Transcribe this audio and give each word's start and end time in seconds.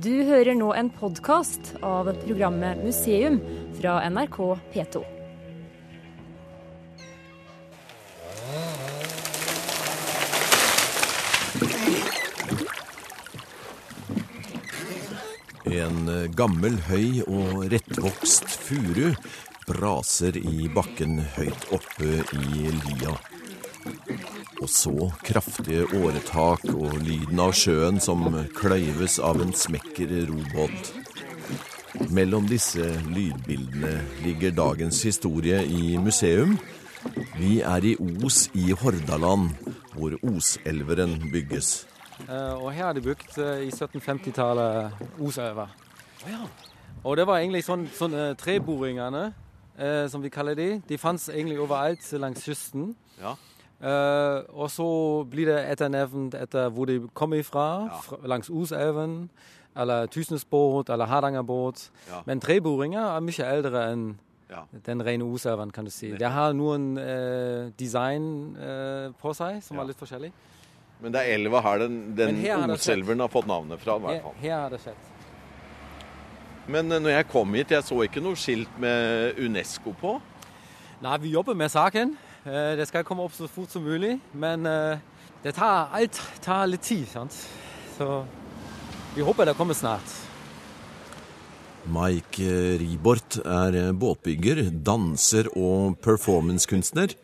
Du 0.00 0.22
hører 0.24 0.54
nå 0.56 0.70
en 0.72 0.88
podkast 0.96 1.74
av 1.84 2.06
programmet 2.22 2.78
Museum 2.80 3.34
fra 3.76 3.98
NRK 4.08 4.36
P2. 4.72 5.02
En 15.68 16.08
eh, 16.08 16.30
gammel, 16.38 16.78
høy 16.88 17.20
og 17.26 17.66
rettvokst 17.74 18.56
furu 18.70 19.10
braser 19.68 20.40
i 20.40 20.70
bakken 20.72 21.20
høyt 21.36 21.68
oppe 21.76 22.22
i 22.40 22.72
lia. 22.78 23.18
Og 24.60 24.68
så 24.68 25.10
kraftige 25.24 25.86
åretak 25.96 26.66
og 26.74 26.98
lyden 27.00 27.40
av 27.40 27.54
sjøen 27.56 28.00
som 28.02 28.26
kløyves 28.56 29.16
av 29.24 29.40
en 29.40 29.54
smekker 29.56 30.12
robåt. 30.28 30.92
Mellom 32.12 32.46
disse 32.48 32.84
lydbildene 33.08 33.94
ligger 34.24 34.52
dagens 34.56 35.00
historie 35.08 35.62
i 35.64 35.96
museum. 36.00 36.58
Vi 37.38 37.60
er 37.64 37.84
i 37.88 37.94
Os 38.24 38.48
i 38.54 38.70
Hordaland, 38.76 39.50
hvor 39.94 40.14
Oselveren 40.28 41.16
bygges. 41.32 41.86
Eh, 42.28 42.54
og 42.60 42.72
her 42.76 42.90
er 42.90 42.98
det 42.98 43.04
bygd 43.04 43.38
eh, 43.40 43.66
i 43.66 43.70
1750-tallet 43.72 44.92
Oselva. 45.20 45.70
Og 47.00 47.16
det 47.16 47.24
var 47.24 47.40
egentlig 47.40 47.64
sånn, 47.64 47.86
treboringene, 48.36 49.30
eh, 49.80 50.04
som 50.12 50.20
vi 50.20 50.32
kaller 50.32 50.58
de. 50.58 50.68
De 50.88 51.00
fantes 51.00 51.30
egentlig 51.32 51.60
overalt 51.64 52.04
langs 52.20 52.44
kysten. 52.44 52.92
Ja. 53.20 53.38
Eh, 53.80 54.42
og 54.52 54.68
så 54.70 54.86
blir 55.30 55.46
det 55.48 55.60
etternevnt 55.72 56.34
etter 56.36 56.68
hvor 56.70 56.86
de 56.86 56.98
kommer 57.16 57.42
fra- 57.42 57.88
Langs 58.28 58.50
Oselven, 58.50 59.30
eller 59.76 60.06
Tysnesbåt, 60.06 60.90
eller 60.90 61.06
Hardangerbåt. 61.06 61.86
Ja. 62.10 62.20
Men 62.26 62.40
treboringer 62.40 63.16
er 63.16 63.20
mye 63.24 63.46
eldre 63.46 63.86
enn 63.92 64.18
Ja. 64.50 64.64
den 64.84 65.00
rene 65.06 65.24
Oselven, 65.24 65.70
kan 65.72 65.84
du 65.84 65.90
si. 65.90 66.10
Det 66.12 66.28
har 66.30 66.52
noen 66.52 66.98
uh, 66.98 67.70
design 67.78 68.56
uh, 68.58 69.12
på 69.22 69.32
seg 69.34 69.62
som 69.62 69.76
Ja. 69.76 69.82
var 69.82 69.86
litt 69.88 69.96
forskjellig. 70.00 70.32
Men 71.00 71.12
det 71.12 71.20
er 71.22 71.34
elva 71.38 71.60
her 71.62 71.78
den, 71.78 72.14
den 72.16 72.34
her. 72.36 72.68
Oselveren 72.74 73.20
har 73.20 73.28
fått 73.28 73.46
navnet 73.46 73.80
fra. 73.80 73.96
i 73.96 74.00
hvert 74.00 74.12
Her, 74.12 74.20
fall. 74.22 74.34
her 74.42 74.60
har 74.60 74.68
det 74.70 74.80
skjedd. 74.80 74.94
Men 76.68 76.88
når 76.88 77.08
jeg 77.14 77.28
kom 77.28 77.54
hit, 77.54 77.70
jeg 77.70 77.82
så 77.82 78.02
ikke 78.04 78.20
noe 78.22 78.36
skilt 78.36 78.76
med 78.78 79.38
Unesco 79.40 79.94
på. 80.00 80.20
Nei, 81.00 81.16
vi 81.18 81.30
jobber 81.32 81.54
med 81.56 81.70
saken. 81.72 82.16
Eh, 82.46 82.76
Det 82.76 82.86
skal 82.88 83.04
komme 83.04 83.22
opp 83.26 83.34
så 83.36 83.48
fort 83.48 83.70
som 83.70 83.84
mulig. 83.84 84.18
Men 84.32 84.66
eh, 84.66 84.98
det 85.42 85.54
tar, 85.56 85.88
alt 85.92 86.20
tar 86.44 86.66
litt 86.66 86.82
tid. 86.82 87.06
sant? 87.08 87.36
Så 87.98 88.24
vi 89.14 89.22
håper 89.26 89.46
det 89.50 89.56
kommer 89.58 89.74
snart. 89.74 90.18
Mike 91.90 92.76
Ribort 92.80 93.38
er 93.40 93.92
båtbygger, 93.96 94.66
danser 94.84 95.48
og 95.56 95.96
performancekunstner. 96.04 97.14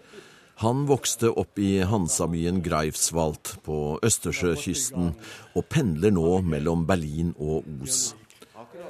Han 0.65 0.87
vokste 0.89 1.29
opp 1.37 1.61
i 1.61 1.83
Hansabyen 1.85 2.63
Greifswald 2.65 3.59
på 3.67 3.99
Østersjøkysten, 4.01 5.11
og 5.53 5.67
pendler 5.69 6.15
nå 6.17 6.39
mellom 6.41 6.87
Berlin 6.89 7.35
og 7.37 7.69
Os. 7.85 8.15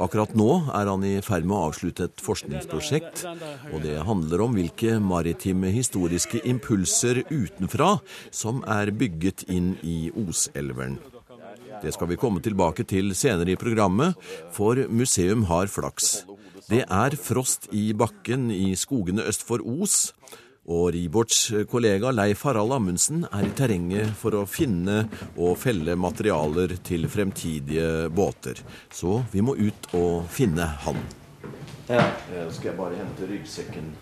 Akkurat 0.03 0.34
nå 0.37 0.51
er 0.77 0.91
han 0.91 1.05
i 1.06 1.15
ferd 1.25 1.47
med 1.48 1.56
å 1.56 1.67
avslutte 1.70 2.09
et 2.09 2.23
forskningsprosjekt, 2.23 3.25
og 3.73 3.81
det 3.84 3.97
handler 4.05 4.45
om 4.45 4.56
hvilke 4.59 4.98
maritime 5.01 5.70
historiske 5.73 6.42
impulser 6.45 7.23
utenfra 7.31 7.97
som 8.34 8.62
er 8.69 8.92
bygget 8.92 9.47
inn 9.53 9.75
i 9.87 10.11
Oselveren. 10.12 10.98
Det 11.83 11.92
skal 11.95 12.11
vi 12.11 12.20
komme 12.20 12.42
tilbake 12.45 12.87
til 12.89 13.12
senere 13.17 13.53
i 13.55 13.61
programmet, 13.61 14.17
for 14.53 14.81
museum 14.89 15.47
har 15.51 15.69
flaks. 15.73 16.25
Det 16.67 16.83
er 16.83 17.14
frost 17.14 17.69
i 17.70 17.92
bakken 17.95 18.48
i 18.51 18.73
skogene 18.75 19.27
øst 19.31 19.45
for 19.47 19.62
Os, 19.62 20.16
og 20.67 20.89
Riborts 20.95 21.40
kollega 21.70 22.11
Leif 22.14 22.42
Harald 22.46 22.74
Amundsen 22.74 23.23
er 23.29 23.46
i 23.46 23.52
terrenget 23.57 24.11
for 24.18 24.35
å 24.35 24.46
finne 24.51 25.05
og 25.36 25.55
felle 25.63 25.95
materialer 25.98 26.77
til 26.86 27.07
fremtidige 27.11 28.08
båter. 28.11 28.58
Så 28.90 29.20
vi 29.33 29.45
må 29.46 29.55
ut 29.55 29.89
og 29.95 30.27
finne 30.33 30.67
han. 30.86 30.98
Ja. 31.86 32.02
Skal 32.51 32.73
jeg 32.73 32.79
bare 32.80 32.98
hente 32.98 33.30
ryggsekken? 33.30 33.95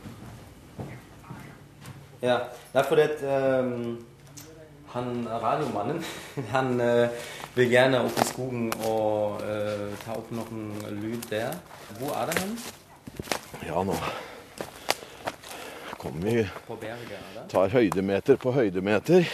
ja. 2.25 2.39
Det 2.73 2.81
er 2.81 2.89
fordi 2.89 3.03
at 3.05 3.25
um, 3.61 3.99
han 4.95 5.27
radiomannen 5.29 6.01
han 6.55 6.81
uh, 6.81 7.09
vil 7.55 7.75
gjerne 7.77 8.01
opp 8.07 8.21
i 8.23 8.29
skogen 8.31 8.71
og 8.89 9.45
uh, 9.45 9.91
ta 10.05 10.17
opp 10.17 10.33
noen 10.33 10.71
lyd 11.03 11.29
der. 11.31 11.59
Hvor 12.01 12.17
er 12.23 12.33
det 12.33 12.41
hen? 12.41 12.57
Ja, 13.69 13.85
nå 13.85 13.99
kommer 16.05 16.21
vi 16.29 16.45
På 16.69 16.77
berget? 16.77 17.09
det? 17.35 17.45
Tar 17.53 17.73
høydemeter 17.73 18.37
på 18.41 18.53
høydemeter. 18.53 19.25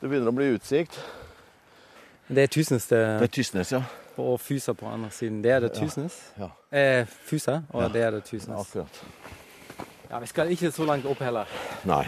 Det 0.00 0.10
begynner 0.10 0.30
å 0.32 0.36
bli 0.36 0.50
utsikt. 0.56 0.98
Det 2.28 2.42
er 2.44 2.50
Tysnes 2.52 2.86
det, 2.90 2.98
Det 3.22 3.28
er 3.30 3.32
Tysnes, 3.38 3.70
ja. 3.72 3.82
og 4.20 4.40
Fusa 4.44 4.74
på 4.76 4.86
andre 4.90 5.08
siden. 5.14 5.40
Det 5.42 5.50
er 5.54 5.60
det 5.64 5.72
Tysnes. 5.78 6.18
Ja, 6.38 6.50
Eh, 6.72 7.06
Fusa, 7.24 7.62
og 7.72 7.82
Ja. 7.82 7.88
det 7.88 8.02
er 8.02 8.10
det 8.10 8.24
Tysnes. 8.24 8.58
akkurat. 8.60 9.02
Ja, 10.10 10.18
Vi 10.18 10.26
skal 10.26 10.50
ikke 10.50 10.70
så 10.72 10.84
langt 10.84 11.06
opp 11.06 11.18
heller, 11.18 11.44
Nei. 11.84 12.04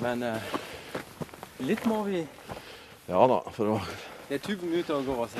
Men 0.00 0.22
eh, 0.22 0.40
litt 1.60 1.84
må 1.86 2.02
vi 2.04 2.26
Ja 3.08 3.26
da, 3.26 3.40
for 3.50 3.64
å 3.76 3.80
Det 4.28 4.34
er 4.40 4.46
20 4.48 4.62
minutter 4.66 4.94
å 4.94 5.02
gå. 5.04 5.26
Så, 5.28 5.38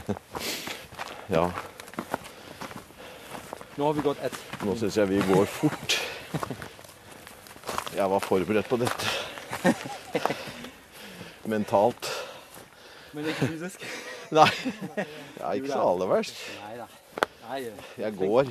så. 0.00 0.14
Ja. 1.28 1.50
Nå 3.76 3.84
har 3.84 3.92
vi 3.92 4.00
gått 4.00 4.20
ett. 4.24 4.36
Nå 4.64 4.74
syns 4.80 4.96
jeg 4.96 5.08
vi 5.10 5.18
går 5.28 5.44
fort. 5.50 5.98
Jeg 7.96 8.08
var 8.08 8.22
forberedt 8.24 8.68
på 8.70 8.78
dette. 8.80 9.10
Mentalt. 11.44 12.08
Men 13.12 13.24
det 13.24 13.32
er 13.32 13.36
ikke 13.36 13.50
fysisk. 13.52 13.84
Nei. 14.36 14.48
Jeg 14.96 15.06
er 15.44 15.58
ikke 15.60 15.70
så 15.74 15.82
aller 15.90 16.10
verst. 16.10 16.40
Nei. 16.62 16.88
Nei, 17.46 17.60
Jeg 18.00 18.16
går. 18.16 18.48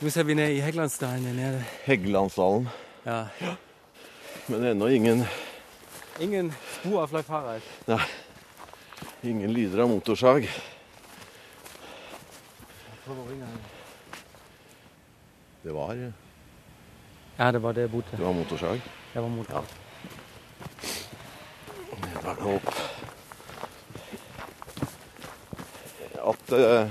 Nå 0.00 0.10
ser 0.10 0.24
vi 0.24 0.34
ned 0.40 0.56
i 0.56 0.64
Heggelandsdalen 0.64 1.28
der 1.28 1.36
nede. 1.36 1.62
Heggelandsdalen. 1.84 2.70
Ja. 3.04 3.20
Men 4.48 4.64
ennå 4.72 4.88
ingen, 4.88 5.26
Ingen 6.20 6.50
spor 6.80 7.02
av 7.04 7.12
Leif 7.14 7.28
Harald. 7.28 7.62
ingen 9.24 9.52
lyder 9.52 9.84
av 9.84 9.88
motorsag. 9.88 10.48
Prøv 13.04 13.20
å 13.22 13.26
ringe. 13.30 13.46
Det 15.60 15.72
var, 15.76 15.94
Ja, 17.38 17.50
det 17.52 17.60
var 17.62 17.72
det 17.76 17.86
jeg 17.86 17.90
bodde. 17.92 18.16
det 18.16 18.24
var 18.24 18.32
motorsag. 18.32 18.82
Det 19.14 19.22
var 19.22 19.28
motorsag. 19.28 19.64
Ja. 19.64 19.80
Da 22.20 22.30
er 22.30 22.36
det 22.36 22.54
opp. 22.54 22.70
At 26.30 26.52
eh, 26.52 26.90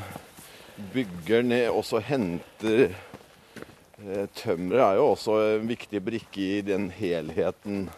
byggerne 0.93 1.59
også 1.71 2.01
henter 2.01 2.89
eh, 2.89 4.27
tømmeret, 4.35 4.83
er 4.83 4.95
jo 4.97 5.09
også 5.13 5.37
en 5.55 5.69
viktig 5.69 6.01
brikke 6.05 6.41
i 6.41 6.61
den 6.65 6.89
helheten 6.91 7.89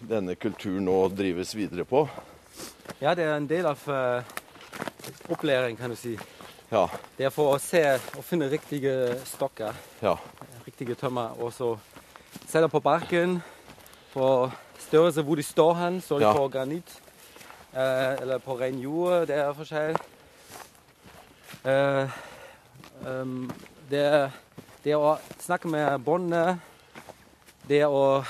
denne 0.00 0.34
kulturen 0.34 0.84
nå 0.84 0.96
drives 1.14 1.54
videre 1.56 1.84
på. 1.88 2.06
Ja, 3.00 3.14
det 3.14 3.24
er 3.24 3.36
en 3.36 3.48
del 3.48 3.66
av 3.68 3.82
uh, 3.90 4.22
opplæring, 5.30 5.76
kan 5.78 5.90
du 5.92 5.96
si. 5.98 6.16
Ja, 6.70 6.86
Det 7.18 7.26
er 7.26 7.30
for 7.30 7.54
å 7.54 7.58
se 7.62 7.80
og 8.18 8.24
finne 8.26 8.48
riktige 8.50 8.92
stokker, 9.24 9.74
ja, 10.02 10.16
riktige 10.66 10.96
tømmer, 10.98 11.36
og 11.40 11.52
så 11.54 11.76
sette 12.46 12.68
på 12.68 12.80
barken 12.82 13.36
på 14.12 14.50
størrelse 14.82 15.22
hvor 15.22 15.36
de 15.38 15.42
står 15.46 15.74
hen. 15.78 16.00
Står 16.00 16.18
de 16.18 16.24
Ja. 16.26 16.32
på 16.34 16.48
granitt 16.50 16.90
eh, 17.72 18.16
eller 18.22 18.38
på 18.42 18.58
ren 18.60 18.78
jord? 18.82 19.26
Det 19.28 19.36
er 19.36 19.52
forskjell. 19.54 19.96
Eh, 21.66 22.10
um, 23.06 23.50
det, 23.90 24.02
er, 24.02 24.30
det 24.84 24.92
er 24.92 24.96
å 24.98 25.16
snakke 25.38 25.68
med 25.70 26.00
båndene. 26.04 26.58
Det 27.68 27.80
er 27.82 27.90
å 27.90 28.24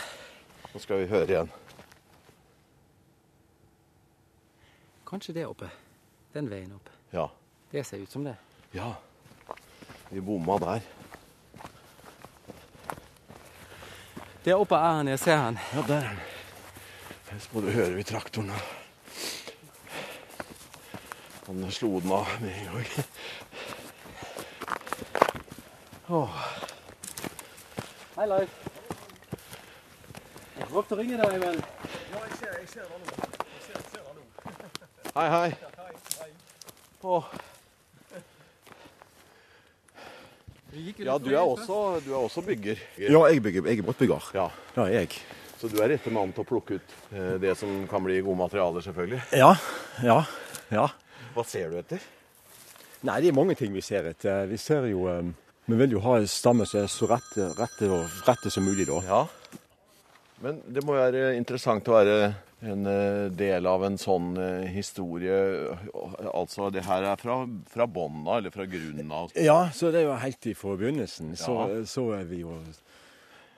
nå 0.74 0.80
skal 0.80 0.98
vi 1.00 1.06
høre 1.08 1.24
igjen. 1.32 1.50
Kanskje 5.08 5.32
det 5.34 5.46
oppe. 5.48 5.68
Den 6.34 6.50
veien 6.50 6.72
opp. 6.76 6.90
Ja, 7.14 7.28
Det 7.76 7.84
ser 7.84 7.96
ut 7.96 8.10
som 8.10 8.24
det. 8.24 8.36
ja. 8.72 8.94
Vi 10.08 10.20
bomma 10.20 10.58
der. 10.58 10.80
Der 14.44 14.54
oppe 14.54 14.74
er 14.74 14.78
han. 14.78 15.08
Jeg 15.08 15.18
ser 15.18 15.36
han. 15.36 15.58
Ja, 15.74 15.82
der 15.88 15.94
er 15.94 16.00
han. 16.00 16.20
Så 17.40 17.48
må 17.52 17.60
du 17.60 17.68
høre 17.70 17.90
vi 17.94 18.02
traktoren. 18.02 18.50
Han 21.46 21.70
slo 21.70 22.00
den 22.00 22.12
av 22.16 22.26
med 22.40 22.54
en 22.56 22.64
gang. 22.64 22.86
Hei, 28.16 28.26
Leif. 28.26 28.50
Jeg 30.56 30.66
prøvde 30.70 30.96
å 30.96 30.98
ringe 31.02 31.20
deg, 31.20 31.36
men 31.44 31.60
Ja, 31.60 32.24
jeg 32.24 32.68
ser 32.72 32.88
det 32.88 33.02
nå. 33.04 33.08
Hei, 35.12 35.28
hei. 35.28 35.52
Ja, 40.98 41.18
du 41.20 41.28
er, 41.34 41.42
også, 41.42 42.00
du 42.04 42.12
er 42.14 42.20
også 42.22 42.42
bygger. 42.46 42.80
Ja, 42.98 43.20
jeg, 43.28 43.42
bygger, 43.44 43.66
jeg 43.68 43.82
er 43.82 43.86
båtbygger. 43.86 44.30
Ja, 44.36 44.46
Det 44.74 44.84
er 44.86 44.94
jeg. 44.94 45.18
Så 45.60 45.68
du 45.72 45.78
er 45.80 45.88
rette 45.88 46.12
mann 46.12 46.34
til 46.36 46.44
å 46.44 46.48
plukke 46.48 46.76
ut 46.76 46.94
eh, 47.16 47.36
det 47.40 47.54
som 47.56 47.70
kan 47.88 48.04
bli 48.04 48.18
gode 48.20 48.38
materialer, 48.42 48.84
selvfølgelig. 48.84 49.22
Ja, 49.36 49.54
ja, 50.04 50.18
ja. 50.72 50.86
Hva 51.34 51.44
ser 51.48 51.72
du 51.72 51.78
etter? 51.80 52.02
Nei, 53.06 53.20
det 53.24 53.30
er 53.30 53.36
mange 53.36 53.56
ting 53.56 53.72
vi 53.72 53.84
ser 53.84 54.08
etter. 54.10 54.44
Vi 54.50 54.58
ser 54.60 54.88
jo 54.90 55.06
eh, 55.12 55.22
Vi 55.66 55.78
vil 55.80 55.96
jo 55.96 56.02
ha 56.04 56.18
en 56.20 56.28
stamme 56.30 56.66
som 56.68 56.84
er 56.84 56.90
så 56.92 57.08
rette, 57.10 57.48
rette, 57.58 57.88
og, 57.90 58.20
rette 58.28 58.52
som 58.52 58.64
mulig, 58.68 58.86
da. 58.86 59.00
Ja. 59.08 59.22
Men 60.44 60.60
det 60.68 60.84
må 60.84 60.94
være 60.94 61.32
interessant 61.38 61.88
å 61.88 61.96
være 61.96 62.18
en 62.60 62.86
eh, 62.86 63.26
del 63.36 63.66
av 63.68 63.84
en 63.84 63.98
sånn 64.00 64.30
eh, 64.40 64.66
historie. 64.72 65.36
Altså, 66.32 66.70
det 66.72 66.86
her 66.86 67.04
er 67.12 67.20
fra, 67.20 67.42
fra 67.68 67.86
bånn 67.86 68.22
eller 68.26 68.54
fra 68.54 68.64
grunnen 68.70 69.12
av. 69.12 69.34
Ja, 69.36 69.66
så 69.74 69.90
det 69.92 70.02
er 70.02 70.08
jo 70.08 70.16
helt 70.22 70.48
i 70.48 70.54
begynnelsen. 70.54 71.34
Så, 71.36 71.56
Ja. 71.68 71.82
så 71.84 72.06
er 72.20 72.24
vi 72.24 72.40
jo 72.44 72.56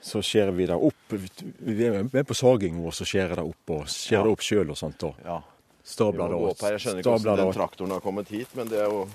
Så 0.01 0.21
skjærer 0.23 0.55
vi 0.55 0.67
det 0.67 0.77
opp. 0.79 1.15
Vi 1.59 1.85
er 1.85 2.05
med 2.07 2.27
på 2.27 2.35
saging 2.35 2.77
og 2.87 2.93
så 2.95 3.03
skjærer 3.03 3.41
det 3.41 3.45
opp 3.51 3.71
og 3.75 3.89
skjærer 3.91 4.29
det 4.29 4.35
opp 4.37 4.45
sjøl 4.47 4.71
og 4.71 4.77
sånt. 4.79 4.99
da. 5.03 5.11
Ja. 5.25 5.41
Stabler 5.89 6.29
det 6.29 6.37
opp. 6.39 6.61
Jeg 6.63 6.81
skjønner 6.85 7.01
ikke 7.03 7.15
hvordan 7.17 7.41
den 7.41 7.53
traktoren 7.57 7.91
har 7.97 8.01
kommet 8.05 8.29
hit, 8.29 8.51
men 8.55 8.69
det 8.69 8.79
er 8.85 8.93
jo 8.93 9.09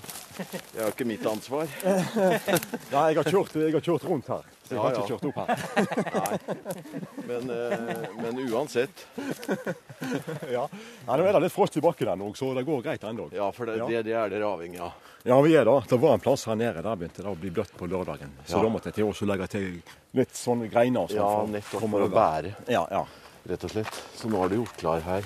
det 0.74 0.82
er 0.82 0.90
ikke 0.90 1.06
mitt 1.06 1.24
ansvar. 1.30 1.70
Nei, 2.92 3.04
jeg 3.14 3.16
har 3.20 3.30
kjørt, 3.30 3.54
jeg 3.54 3.72
har 3.76 3.84
kjørt 3.84 4.06
rundt 4.10 4.28
her. 4.28 4.44
Så 4.64 4.74
jeg 4.74 4.80
har 4.80 4.94
ikke 4.96 5.08
kjørt 5.12 5.26
opp 5.28 5.36
her. 5.44 5.48
Men, 7.28 7.50
eh, 7.50 8.04
men 8.22 8.38
uansett. 8.48 9.02
Ja. 10.52 10.68
Nei, 11.06 11.16
Nå 11.18 11.24
er 11.26 11.32
det 11.36 11.42
litt 11.44 11.52
frost 11.52 11.76
i 11.76 11.82
bakken 11.84 12.08
ennå, 12.14 12.30
så 12.36 12.48
det 12.56 12.64
går 12.64 12.82
greit 12.86 13.04
ennå. 13.04 13.26
Ja, 13.36 13.50
for 13.52 13.68
det, 13.68 13.76
det, 13.88 14.02
det 14.08 14.14
er 14.16 14.32
dere 14.32 14.48
avhengig 14.48 14.80
av. 14.84 14.92
Ja, 15.24 15.36
vi 15.44 15.54
er 15.56 15.64
da. 15.68 15.76
Det 15.88 15.98
var 16.00 16.16
en 16.16 16.24
plass 16.24 16.44
her 16.48 16.56
nede. 16.60 16.80
Der 16.84 16.96
begynte 17.00 17.22
det 17.24 17.30
å 17.30 17.36
bli 17.40 17.52
bløtt 17.54 17.72
på 17.76 17.88
lørdagen. 17.88 18.32
Så 18.46 18.56
Ja. 18.58 18.62
da 18.64 18.72
måtte 18.72 18.88
jeg 18.92 18.98
til 19.00 19.08
også 19.12 19.28
legge 19.28 19.46
til 19.52 19.68
litt 20.16 20.34
sånne 20.36 20.68
greiner. 20.72 21.08
sånn 21.12 21.20
Ja, 21.20 21.30
nettopp 21.58 21.84
for 21.88 22.08
å 22.08 22.10
bære, 22.12 22.54
Ja, 22.72 22.86
ja. 22.90 23.04
rett 23.48 23.64
og 23.64 23.70
slett. 23.76 24.02
Så 24.16 24.28
nå 24.32 24.44
er 24.44 24.48
du 24.52 24.56
gjort 24.62 24.76
klar 24.80 25.00
her. 25.04 25.22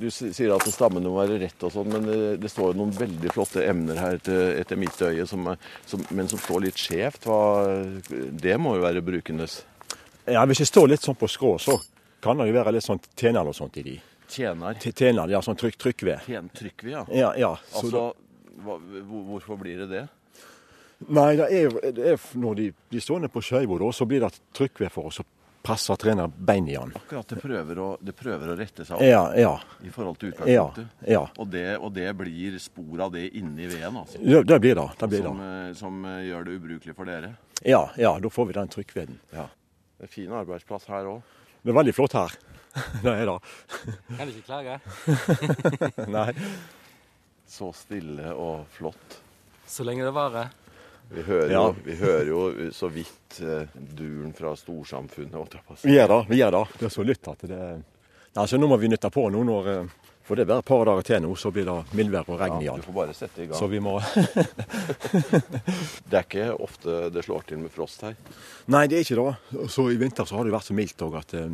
Du 0.00 0.06
sier 0.10 0.52
at 0.54 0.64
stammen 0.72 1.04
må 1.04 1.12
være 1.18 1.36
rett 1.42 1.64
og 1.66 1.72
sånn, 1.74 1.90
men 1.92 2.06
det 2.40 2.48
står 2.50 2.72
jo 2.72 2.78
noen 2.80 2.92
veldig 2.96 3.32
flotte 3.34 3.64
emner 3.68 3.98
her 4.00 4.14
etter, 4.16 4.54
etter 4.62 4.78
mitt 4.80 4.96
øye, 5.04 5.26
som, 5.28 5.46
er- 5.52 5.58
som, 5.86 6.00
men 6.16 6.28
som 6.30 6.40
står 6.40 6.62
litt 6.64 6.80
skjevt. 6.80 7.26
Det 8.40 8.54
må 8.60 8.76
jo 8.78 8.84
være 8.86 9.02
brukendes. 9.04 9.58
ja, 10.26 10.44
Hvis 10.46 10.62
jeg 10.64 10.70
står 10.72 10.88
litt 10.94 11.04
sånn 11.04 11.18
på 11.20 11.28
skrå, 11.28 11.58
så 11.60 11.76
kan 12.22 12.38
det 12.38 12.48
jo 12.48 12.56
være 12.56 12.72
litt 12.78 12.86
sånn 12.86 13.00
tjener 13.18 13.46
og 13.50 13.54
sånt 13.58 13.76
i 13.76 13.82
de. 13.90 13.98
Tjener. 14.32 14.78
Tjener, 14.80 15.28
ja, 15.28 15.42
sånn 15.44 15.58
trykk, 15.60 15.76
trykkved. 15.82 16.24
Tjen, 16.24 16.48
trykker 16.56 16.86
vi, 16.88 16.92
ja. 16.96 17.04
Ja, 17.12 17.32
ja. 17.36 17.52
Så 17.68 17.90
da, 17.92 18.06
Altså, 18.12 18.62
hva, 18.64 18.78
hvorfor 19.28 19.58
blir 19.60 19.82
det 19.84 19.88
det? 19.90 20.06
nei, 21.10 21.32
det 21.36 21.46
er, 21.50 21.72
det 21.92 22.04
er 22.14 22.24
når 22.38 22.54
de 22.60 22.66
blir 22.92 23.02
stående 23.02 23.28
på 23.32 23.42
skeiva, 23.42 23.90
så 23.92 24.06
blir 24.06 24.22
det 24.22 24.28
trykkved 24.54 24.92
for 24.94 25.08
oss 25.10 25.18
presse 25.62 25.94
trener 25.96 26.26
bein 26.36 26.66
i 26.68 26.74
den. 26.74 26.90
Akkurat 26.98 27.28
det 27.30 27.38
prøver 27.42 27.78
å, 27.78 27.88
det 28.02 28.14
prøver 28.18 28.50
å 28.52 28.56
rette 28.58 28.84
seg 28.84 28.96
opp 28.98 29.04
Ja, 29.06 29.22
ja. 29.38 29.52
i 29.86 29.90
forhold 29.94 30.18
til 30.18 30.32
utgangspunktet. 30.32 30.86
ja. 31.06 31.20
Og, 31.38 31.46
det, 31.52 31.64
og 31.78 31.92
det 31.94 32.08
blir 32.18 32.58
spor 32.62 33.04
av 33.06 33.12
det 33.14 33.28
inni 33.38 33.68
veden, 33.70 33.96
altså. 34.02 34.18
Det, 34.18 34.42
det 34.50 34.58
blir 34.64 34.74
det. 34.80 34.86
det, 34.98 35.08
blir 35.12 35.22
Som, 35.28 35.40
eh, 35.46 35.72
som 35.78 36.04
eh, 36.10 36.20
gjør 36.28 36.48
det 36.48 36.56
ubrukelig 36.58 36.96
for 36.98 37.10
dere. 37.12 37.34
Ja, 37.62 37.84
ja, 37.96 38.16
da 38.18 38.30
får 38.34 38.48
vi 38.50 38.56
den 38.58 38.72
trykkveden. 38.74 39.20
Ja. 39.36 39.46
Det 39.98 40.08
er 40.08 40.12
fin 40.16 40.32
arbeidsplass 40.34 40.88
her 40.90 41.06
òg. 41.12 41.22
Det 41.62 41.70
er 41.70 41.78
veldig 41.78 41.94
flott 41.94 42.16
her. 42.18 42.34
det 43.04 43.12
er 43.12 43.28
det. 43.28 43.38
Kan 44.18 44.26
du 44.26 44.32
ikke 44.32 44.48
klage? 44.48 44.80
Nei. 46.16 46.32
Så 47.52 47.68
stille 47.76 48.32
og 48.34 48.64
flott. 48.74 49.18
Så 49.68 49.84
lenge 49.86 50.02
det 50.08 50.14
varer. 50.16 50.50
Vi 51.12 51.22
hører, 51.26 51.50
Ja. 51.52 51.62
jo, 51.68 51.74
vi 51.84 51.94
hører 52.00 52.26
jo 52.28 52.70
så 52.72 52.88
vidt 52.92 53.40
eh, 53.40 53.66
duren 53.96 54.32
fra 54.36 54.54
storsamfunnet. 54.56 55.56
Vi 55.84 55.92
gjør 55.96 56.08
det. 56.08 56.20
vi 56.30 56.38
gjør 56.40 56.50
det. 56.56 56.62
Det 56.78 56.86
er 56.88 56.94
så 56.94 57.04
lytt 57.04 57.28
at 57.28 57.42
det 57.48 57.58
Nei, 58.32 58.46
så 58.48 58.56
Nå 58.56 58.64
må 58.70 58.78
vi 58.80 58.88
nytte 58.88 59.10
på 59.12 59.26
nå 59.28 59.42
når 59.44 59.66
eh, 59.68 59.90
For 60.24 60.38
det 60.38 60.46
er 60.46 60.48
bare 60.54 60.62
et 60.62 60.68
par 60.70 60.84
dager 60.88 61.02
til 61.04 61.20
nå, 61.26 61.34
så 61.36 61.50
blir 61.52 61.66
det 61.68 61.74
mildvær 61.98 62.28
og 62.30 62.38
regn 62.40 62.54
Ja, 62.62 62.72
igjen. 62.72 62.80
du 62.80 62.86
får 62.86 62.94
bare 62.96 63.14
sette 63.18 63.42
i 63.42 63.46
gang. 63.50 63.58
Så 63.58 63.66
vi 63.68 63.80
må 63.82 63.98
Det 66.08 66.16
er 66.16 66.22
ikke 66.24 66.46
ofte 66.62 66.94
det 67.12 67.24
slår 67.26 67.44
til 67.48 67.58
med 67.58 67.72
frost 67.74 68.00
her. 68.06 68.14
Nei, 68.72 68.86
det 68.88 69.00
er 69.00 69.04
ikke 69.04 69.18
det. 69.18 69.68
Så 69.74 69.88
i 69.92 69.98
vinter 70.00 70.24
så 70.28 70.38
har 70.38 70.44
det 70.48 70.54
vært 70.54 70.68
så 70.70 70.76
mildt 70.78 71.04
òg 71.04 71.18
at 71.20 71.34
eh, 71.34 71.50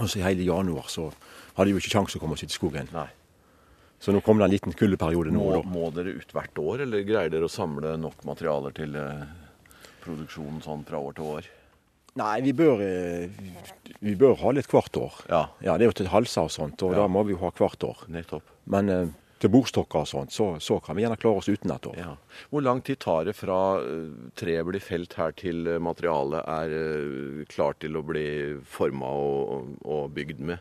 altså 0.00 0.18
i 0.18 0.24
hele 0.24 0.46
januar 0.48 0.88
så 0.90 1.10
hadde 1.56 1.68
de 1.70 1.76
jo 1.76 1.82
ikke 1.82 1.92
kjangs 1.94 2.16
å 2.16 2.22
komme 2.22 2.34
ut 2.38 2.42
i 2.46 2.50
skogen. 2.50 2.88
Nei. 2.94 3.06
Så 4.00 4.14
nå 4.16 4.22
kommer 4.24 4.40
det 4.42 4.48
en 4.48 4.54
liten 4.56 4.72
kuldeperiode 4.76 5.32
nå. 5.34 5.42
Og 5.44 5.58
da. 5.58 5.68
må 5.68 5.90
dere 5.92 6.14
ut 6.16 6.30
hvert 6.32 6.56
år, 6.62 6.80
eller 6.86 7.02
greier 7.04 7.28
dere 7.32 7.44
å 7.44 7.52
samle 7.52 7.96
nok 8.00 8.22
materialer 8.24 8.72
til 8.76 8.94
eh, 8.96 9.26
produksjonen 10.04 10.62
sånn 10.64 10.86
fra 10.88 11.00
år 11.04 11.16
til 11.18 11.26
år? 11.36 11.48
Nei, 12.18 12.40
vi 12.42 12.54
bør, 12.56 12.80
eh, 12.82 13.28
vi 14.00 14.14
bør 14.18 14.38
ha 14.40 14.50
litt 14.56 14.70
hvert 14.72 14.96
år. 14.98 15.20
Ja, 15.28 15.42
Ja, 15.62 15.76
Det 15.76 15.84
er 15.84 15.90
jo 15.92 15.98
til 16.00 16.08
halser 16.08 16.48
og 16.48 16.50
sånt, 16.50 16.82
og 16.82 16.92
Ja. 16.96 17.02
da 17.02 17.08
må 17.08 17.24
vi 17.26 17.32
jo 17.36 17.42
ha 17.44 17.50
hvert 17.50 17.84
år. 17.84 18.06
nettopp. 18.08 18.42
Men 18.66 18.88
eh, 18.88 19.06
til 19.38 19.50
bordstokker 19.50 20.00
og 20.00 20.08
sånt, 20.08 20.32
så, 20.32 20.56
så 20.60 20.80
kan 20.82 20.96
vi 20.96 21.02
gjerne 21.04 21.16
klare 21.20 21.36
oss 21.36 21.48
uten 21.48 21.70
et 21.70 21.86
år. 21.86 21.96
Ja. 21.96 22.16
Hvor 22.50 22.62
lang 22.64 22.80
tid 22.82 22.98
tar 23.00 23.24
det 23.24 23.36
fra 23.36 23.80
treet 24.36 24.64
blir 24.66 24.80
felt 24.80 25.12
her 25.14 25.32
til 25.32 25.64
materialet 25.80 26.44
er 26.48 27.44
klart 27.48 27.78
til 27.80 27.96
å 27.96 28.02
bli 28.04 28.26
forma 28.64 29.06
og, 29.06 29.76
og 29.84 30.10
bygd 30.12 30.40
med? 30.40 30.58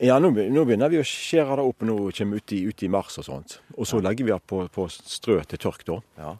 Ja, 0.00 0.16
nå, 0.18 0.30
nå 0.32 0.62
begynner 0.64 0.88
vi 0.88 0.96
å 0.96 1.04
skjære 1.04 1.58
det 1.58 1.64
opp 1.68 1.82
nå 1.84 1.94
kommer 2.16 2.40
ut 2.40 2.52
i, 2.56 2.62
ut 2.64 2.82
i 2.86 2.88
mars 2.88 3.18
og 3.20 3.26
sånt. 3.26 3.58
Og 3.76 3.88
så 3.88 4.00
legger 4.00 4.24
vi 4.24 4.32
det 4.32 4.40
på, 4.48 4.62
på 4.72 4.86
strø 4.88 5.42
til 5.44 5.60
tørk 5.60 5.84
da. 5.88 5.98
Ja. 6.16 6.30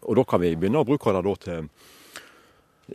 Og 0.00 0.16
da 0.16 0.24
kan 0.24 0.40
vi 0.40 0.54
begynne 0.56 0.80
å 0.80 0.88
bruke 0.88 1.12
det 1.12 1.20
da 1.26 1.34
til 1.44 1.68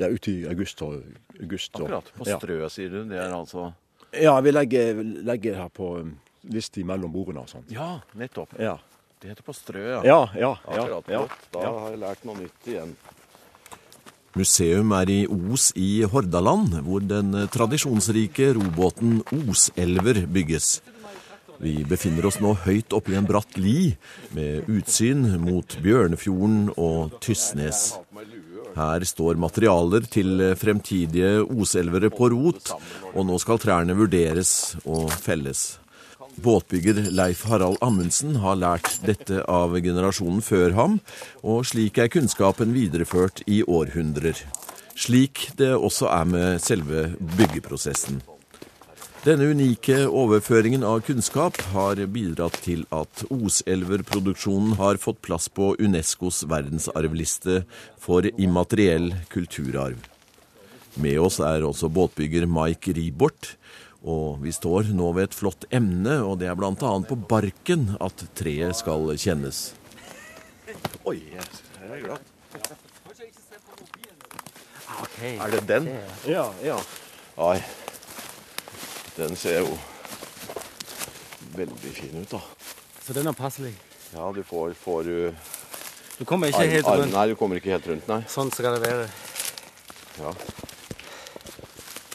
ja, 0.02 0.10
ut 0.10 0.30
i 0.32 0.36
august 0.50 0.82
og 0.82 0.98
august. 1.38 1.78
Akkurat. 1.78 2.10
På 2.18 2.26
ja. 2.26 2.40
sier 2.74 2.90
du. 2.90 3.04
Det 3.12 3.22
er 3.22 3.36
altså 3.38 3.70
Ja, 4.16 4.34
vi 4.42 4.56
legger, 4.56 5.04
legger 5.28 5.60
her 5.62 5.70
på 5.70 5.92
um, 6.02 6.16
liste 6.50 6.82
mellom 6.88 7.14
bordene 7.14 7.46
og 7.46 7.52
sånt. 7.52 7.70
Ja, 7.74 8.00
nettopp. 8.18 8.58
Ja, 8.58 8.80
Det 9.22 9.30
heter 9.30 9.46
på 9.46 9.54
strø, 9.54 9.84
ja. 9.92 10.02
ja, 10.06 10.20
ja. 10.36 10.52
ja, 10.66 10.82
Akkurat. 10.82 11.08
ja. 11.10 11.22
Da 11.54 11.70
har 11.70 11.94
jeg 11.94 12.02
lært 12.02 12.26
noe 12.26 12.42
nytt 12.42 12.68
igjen. 12.74 12.98
Museum 14.36 14.92
er 14.98 15.10
i 15.12 15.22
Os 15.32 15.70
i 15.80 16.04
Hordaland, 16.12 16.82
hvor 16.84 17.00
den 17.00 17.32
tradisjonsrike 17.54 18.50
robåten 18.58 19.22
Oselver 19.32 20.26
bygges. 20.28 20.82
Vi 21.64 21.78
befinner 21.88 22.28
oss 22.28 22.42
nå 22.44 22.52
høyt 22.66 22.92
oppe 22.98 23.14
i 23.14 23.16
en 23.16 23.28
bratt 23.30 23.56
li, 23.56 23.94
med 24.36 24.68
utsyn 24.68 25.24
mot 25.40 25.78
Bjørnefjorden 25.80 26.74
og 26.76 27.16
Tysnes. 27.24 27.94
Her 28.76 29.08
står 29.08 29.40
materialer 29.40 30.04
til 30.12 30.44
fremtidige 30.60 31.46
oselvere 31.46 32.12
på 32.12 32.28
rot, 32.36 32.76
og 33.16 33.24
nå 33.30 33.40
skal 33.40 33.62
trærne 33.64 33.96
vurderes 33.96 34.76
og 34.84 35.08
felles. 35.16 35.78
Båtbygger 36.44 37.12
Leif 37.16 37.46
Harald 37.48 37.78
Amundsen 37.82 38.36
har 38.44 38.58
lært 38.60 38.98
dette 39.08 39.42
av 39.48 39.76
generasjonen 39.80 40.44
før 40.44 40.76
ham, 40.76 41.00
og 41.44 41.64
slik 41.70 42.00
er 42.02 42.12
kunnskapen 42.12 42.76
videreført 42.76 43.42
i 43.48 43.62
århundrer. 43.64 44.38
Slik 44.96 45.50
det 45.60 45.74
også 45.76 46.10
er 46.12 46.26
med 46.28 46.64
selve 46.64 47.10
byggeprosessen. 47.38 48.20
Denne 49.26 49.48
unike 49.50 50.04
overføringen 50.06 50.84
av 50.86 51.00
kunnskap 51.08 51.58
har 51.72 51.98
bidratt 52.14 52.60
til 52.62 52.84
at 52.94 53.24
Oselver-produksjonen 53.34 54.76
har 54.78 55.00
fått 55.02 55.24
plass 55.26 55.48
på 55.50 55.72
Unescos 55.82 56.44
verdensarvliste 56.46 57.64
for 57.98 58.28
immateriell 58.38 59.16
kulturarv. 59.34 59.98
Med 61.02 61.18
oss 61.20 61.40
er 61.44 61.66
også 61.66 61.90
båtbygger 61.92 62.46
Mike 62.48 62.94
Ribort, 62.96 63.56
og 64.06 64.42
vi 64.44 64.54
står 64.54 64.92
nå 64.94 65.10
ved 65.18 65.32
et 65.32 65.36
flott 65.38 65.66
emne, 65.74 66.20
og 66.22 66.38
det 66.42 66.50
er 66.52 66.58
bl.a. 66.58 66.74
på 66.78 67.18
barken 67.30 67.96
at 67.98 68.26
treet 68.38 68.78
skal 68.78 69.10
kjennes. 69.18 69.72
Oi, 71.10 71.18
her 71.34 71.90
er 71.90 72.04
glad. 72.06 72.32
Er 75.26 75.52
det 75.52 75.64
den? 75.68 75.90
ja, 76.30 76.46
ja. 76.64 76.78
Oi, 77.42 77.58
den 79.18 79.36
ser 79.36 79.66
jo 79.66 79.74
veldig 81.56 81.92
fin 81.98 82.22
ut, 82.22 82.30
da. 82.32 82.42
Så 83.06 83.14
den 83.18 83.28
er 83.28 83.36
passelig. 83.38 83.74
Ja, 84.14 84.30
du 84.32 84.44
får, 84.44 84.74
får 84.80 85.04
du 85.04 85.34
Du 86.20 86.24
kommer 86.26 86.48
ikke 86.48 86.68
helt 86.72 86.88
rundt. 86.88 87.12
Nei, 87.14 87.26
du 87.28 87.36
kommer 87.36 87.60
ikke 87.60 87.74
helt 87.74 87.88
rundt, 87.90 88.08
nei. 88.08 88.22
Sånn 88.32 88.54
skal 88.54 88.78
det 88.78 88.86
være. 88.86 89.10
Ja. 90.22 90.32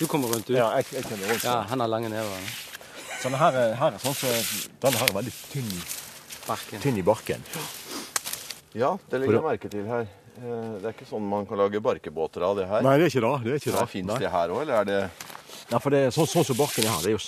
Du 0.01 0.07
kommer 0.09 0.29
rundt, 0.33 0.47
du. 0.49 0.55
ja 0.57 0.71
jeg, 0.81 0.87
jeg 0.97 1.05
kommer 1.05 1.29
rundt. 1.29 1.45
Ja, 1.45 1.59
han 1.69 1.81
har 1.85 1.91
lange 1.93 2.09
never. 2.09 2.45
Sånn 3.21 3.37
her, 3.37 3.53
er- 3.61 3.75
her 3.77 3.93
er 3.93 4.01
sånn 4.01 4.17
så, 4.17 4.31
Denne 4.81 4.97
her 4.97 5.11
er 5.13 5.17
veldig 5.19 5.35
tynn, 5.53 5.69
Barken. 6.47 6.81
tynn 6.81 6.97
i 6.99 7.05
barken. 7.05 7.43
ja, 8.75 8.95
det 9.11 9.21
legger 9.21 9.37
jeg 9.39 9.45
merke 9.45 9.71
til 9.71 9.85
her. 9.91 10.07
Eh, 10.41 10.79
Det 10.81 10.87
er 10.89 10.95
ikke 10.95 11.09
sånn 11.11 11.27
man 11.29 11.45
kan 11.47 11.59
lage 11.61 11.81
barkebåter 11.85 12.43
av 12.47 12.57
det 12.57 12.67
her. 12.71 12.81
Nei, 12.87 12.97
det 12.97 13.05
er 13.11 13.13
ikke 13.13 13.27
det. 13.27 13.45
det, 13.45 13.53
er 13.53 13.61
ikke 13.61 13.75
Nei, 13.77 13.81
det. 13.85 13.89
Fins 13.93 14.19
det 14.25 14.31
her 14.33 14.49
òg, 14.55 14.63
eller 14.63 14.81
er 14.81 14.85
det 14.89 15.01
Ja, 15.71 15.79
for 15.79 15.91
det 15.95 15.99
er 16.07 16.11
sånn, 16.11 16.27
sånn 16.27 16.45
som 16.49 16.57
barken 16.59 16.83
er 16.85 16.91
her, 16.91 17.03
det 17.05 17.13
er 17.13 17.19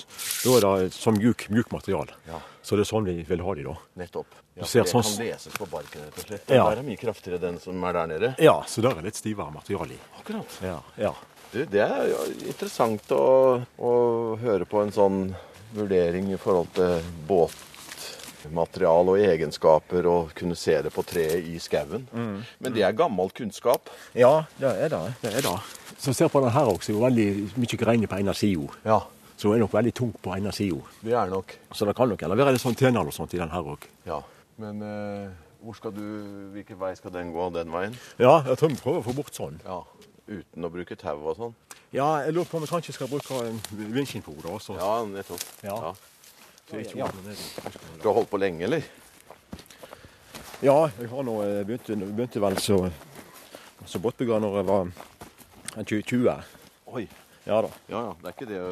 jo, 0.48 0.60
da 0.60 0.70
er 0.74 0.88
det 0.88 0.94
som 0.96 1.14
mjuk, 1.14 1.44
mjuk 1.52 1.68
material. 1.70 2.08
Ja. 2.26 2.40
Så 2.64 2.74
det 2.74 2.82
er 2.86 2.88
sånn 2.90 3.04
vi 3.06 3.22
vil 3.22 3.38
ha 3.44 3.54
de 3.54 3.62
da. 3.68 3.74
Nettopp. 4.00 4.26
Ja, 4.56 4.64
ser 4.64 4.82
for 4.82 4.84
det 4.84 4.92
sånn- 4.92 5.16
kan 5.16 5.26
leses 5.26 5.52
på 5.54 5.66
barken, 5.70 6.00
rett 6.08 6.18
og 6.18 6.24
slett. 6.26 6.48
Ja. 6.50 6.64
Der 6.70 6.78
er 6.80 6.82
mye 6.82 6.98
kraftigere, 6.98 7.38
den 7.40 7.60
som 7.60 7.84
er 7.84 7.92
der 7.92 8.06
nede. 8.06 8.34
Ja, 8.42 8.62
så 8.66 8.82
der 8.82 8.96
er 8.98 9.02
litt 9.02 9.14
stivere 9.14 9.52
material 9.52 9.92
i. 9.92 9.98
Akkurat. 10.18 10.58
Ja, 10.62 10.80
ja. 10.98 11.12
Du, 11.52 11.58
det 11.68 11.82
er 11.84 12.06
jo 12.08 12.20
interessant 12.48 13.10
å, 13.12 13.24
å 13.76 13.90
høre 14.40 14.64
på 14.68 14.80
en 14.80 14.92
sånn 14.94 15.18
vurdering 15.76 16.30
i 16.32 16.38
forhold 16.40 16.70
til 16.76 17.02
båtmaterial 17.28 19.10
og 19.12 19.20
egenskaper, 19.20 20.08
og 20.08 20.32
kunne 20.38 20.56
se 20.56 20.78
det 20.86 20.92
på 20.94 21.04
treet 21.04 21.44
i 21.52 21.58
skauen. 21.60 22.06
Men 22.12 22.72
det 22.74 22.84
er 22.86 22.96
gammel 22.96 23.28
kunnskap. 23.36 23.92
Ja, 24.16 24.46
det 24.60 24.72
er 24.86 24.92
det. 24.94 25.02
det 25.22 25.34
er 25.40 25.46
det. 25.48 25.54
Så 26.02 26.14
ser 26.16 26.32
på 26.32 26.40
den 26.42 26.52
her 26.56 26.72
også, 26.72 26.88
det 26.88 26.94
er 26.94 26.98
jo 26.98 27.04
veldig 27.06 27.28
mye 27.62 27.80
greiner 27.84 28.10
på 28.10 28.20
ene 28.24 28.34
sida. 28.36 28.68
Ja, 28.88 29.00
Så 29.36 29.50
det 29.50 29.56
er 29.58 29.62
nok 29.64 29.72
veldig 29.74 29.92
tungt 29.98 30.18
på 30.22 30.32
ene 30.36 30.52
sida. 30.54 30.80
det 31.02 31.14
er 31.18 31.30
nok. 31.32 31.52
Så 31.74 31.84
det 31.88 31.96
kan 31.98 32.08
nok 32.08 32.22
eller 32.22 32.38
være 32.38 32.52
litt 32.56 32.62
sånn 32.64 32.76
tenner 32.78 33.06
og 33.08 33.14
sånt 33.16 33.32
i 33.34 33.40
den 33.40 33.50
her 33.52 33.72
òg. 33.74 33.86
Ja. 34.06 34.20
Men 34.60 34.82
eh, 34.84 35.30
hvor 35.64 35.74
skal 35.78 35.92
du, 35.96 36.04
hvilken 36.54 36.78
vei 36.78 36.92
skal 36.98 37.12
den 37.14 37.32
gå? 37.34 37.48
Den 37.54 37.72
veien? 37.72 37.96
Ja, 38.20 38.40
jeg 38.46 38.58
tror 38.60 38.70
vi 38.72 38.78
prøver 38.82 39.00
å 39.02 39.06
få 39.06 39.14
bort 39.16 39.34
sånn. 39.34 39.56
Ja. 39.66 39.80
Uten 40.30 40.64
å 40.64 40.70
bruke 40.70 40.96
tau 40.96 41.18
og 41.18 41.36
sånn? 41.38 41.54
Ja, 41.92 42.22
jeg 42.24 42.32
lurer 42.36 42.48
på 42.48 42.56
om 42.56 42.64
vi 42.64 42.70
kanskje 42.70 42.94
skal 42.96 43.10
bruke 43.10 43.40
en 43.44 43.58
vindskinnfôr 43.92 44.46
også. 44.54 44.76
Ja, 44.78 44.92
nettopp. 45.08 45.42
Ja. 45.66 45.76
Ja. 45.88 45.94
Så 46.70 46.78
ikke 46.80 46.98
Ja. 47.02 47.08
Du 48.00 48.08
har 48.08 48.14
holdt 48.14 48.30
på 48.30 48.38
lenge, 48.40 48.64
eller? 48.64 48.86
Ja, 50.62 50.86
jeg 50.98 51.08
har 51.10 51.26
nå 51.26 51.34
jeg 51.42 51.66
begynte, 51.66 51.96
begynte 51.98 52.40
vel 52.40 52.56
så, 52.62 52.78
så 53.84 53.98
båtbygger 53.98 54.38
når 54.40 54.56
jeg 54.60 54.66
var 54.70 54.90
20. 55.82 56.02
20. 56.06 56.36
Oi. 56.94 57.08
Ja 57.46 57.62
da. 57.66 57.70
Ja, 57.90 58.02
ja. 58.06 58.12
Det 58.22 58.30
er 58.30 58.36
ikke 58.36 58.48
det 58.52 58.60
å, 58.62 58.70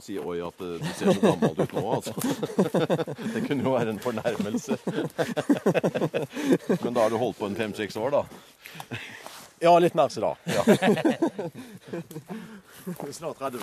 å 0.00 0.04
si 0.04 0.16
oi 0.16 0.38
at 0.46 0.64
eh, 0.64 0.78
du 0.80 0.88
ser 0.96 1.12
så 1.12 1.20
gammel 1.20 1.52
ut 1.60 1.74
nå, 1.76 1.84
altså. 1.92 2.14
det 3.34 3.42
kunne 3.44 3.66
jo 3.66 3.74
være 3.76 3.92
en 3.92 4.00
fornærmelse. 4.00 4.78
Men 6.82 6.96
da 6.96 7.04
har 7.04 7.12
du 7.12 7.18
holdt 7.20 7.36
på 7.42 7.50
en 7.50 7.58
fem-seks 7.60 8.00
år, 8.00 8.16
da? 8.16 8.96
Ja, 9.58 9.78
litt 9.78 9.94
mer 9.96 10.08
som 10.12 10.22
da. 10.22 10.36
Ja. 10.44 10.64
Snart 13.10 13.38
30. 13.38 13.58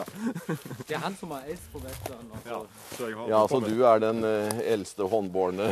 Det 0.88 0.95
er 0.95 1.00
han 1.03 1.15
som 1.15 1.31
er 1.31 1.41
eldst 1.53 1.71
på 1.71 1.79
Vestland. 1.79 2.31
Ja, 2.50 2.57
så 2.97 3.07
jeg 3.07 3.15
har 3.17 3.29
Ja, 3.29 3.47
så 3.47 3.59
du 3.63 3.85
er 3.88 4.00
den 4.03 4.23
eh, 4.27 4.57
eldste 4.73 5.03
håndbårne 5.07 5.69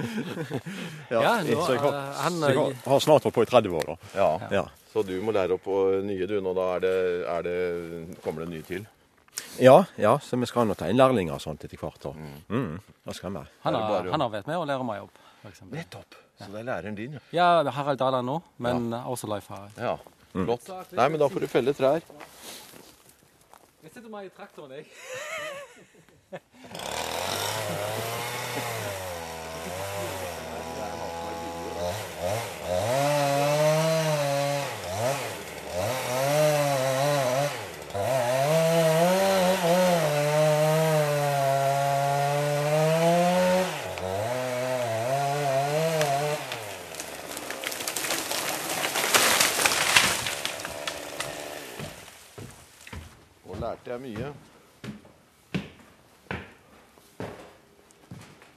Ja, 1.12 1.42
nå, 1.44 1.60
så 1.62 1.72
jeg 1.76 1.82
har, 1.84 1.94
eh, 1.94 2.16
han, 2.24 2.32
så 2.40 2.48
jeg 2.50 2.58
har, 2.58 2.70
eh, 2.72 2.76
har 2.90 3.00
snart 3.04 3.22
holdt 3.28 3.36
på 3.36 3.42
i 3.44 3.46
30 3.52 3.76
år, 3.82 3.86
da. 3.92 3.96
Ja. 4.16 4.30
Ja. 4.50 4.64
Så 4.90 4.98
du 5.06 5.14
må 5.22 5.30
lære 5.36 5.52
opp 5.60 5.66
nye, 6.02 6.26
du. 6.26 6.40
Nå 6.42 6.50
da 6.56 6.64
er 6.78 6.80
det, 6.86 6.96
er 7.36 7.40
det, 7.46 7.58
kommer 8.24 8.40
det 8.42 8.50
nye 8.56 8.64
til. 8.66 8.82
Ja, 9.62 9.84
ja, 10.00 10.16
så 10.18 10.36
vi 10.40 10.46
skal 10.50 10.66
nå 10.66 10.74
ta 10.74 10.88
inn 10.90 10.98
lærlinger 10.98 11.34
og 11.36 11.42
sånt 11.44 11.62
etter 11.64 11.78
hvert. 11.78 12.04
Mm. 12.16 12.38
Mm. 12.48 12.78
Det 13.06 13.14
skal 13.14 13.30
vi. 13.36 13.42
Han 13.68 13.74
har, 13.78 14.10
han 14.10 14.20
har 14.24 14.30
vært 14.32 14.46
med 14.50 14.58
å 14.58 14.66
lære 14.66 14.84
meg 14.88 14.98
opp. 15.06 15.16
Nettopp. 15.70 16.14
Så 16.40 16.48
det 16.52 16.58
er 16.60 16.64
læreren 16.68 16.96
din, 16.96 17.12
ja. 17.16 17.20
ja, 17.36 17.70
Harald 17.70 17.98
Daland 18.00 18.26
nå, 18.28 18.36
men 18.64 18.76
også 18.94 19.26
Leif 19.30 19.46
Harald. 19.52 19.72
Ja, 19.76 19.96
Flott. 20.32 20.68
Nei, 20.96 21.08
men 21.08 21.18
da 21.20 21.26
får 21.28 21.40
du 21.44 21.48
felle 21.50 21.72
trær. 21.76 22.00
Jeg 23.80 23.90
setter 23.92 24.10
meg 24.12 24.24
i 24.28 24.30
traktoren, 24.36 24.72
jeg. 24.76 24.84
Og 32.70 33.09
lærte 53.90 54.06
jeg 54.06 54.14
mye. 54.16 54.34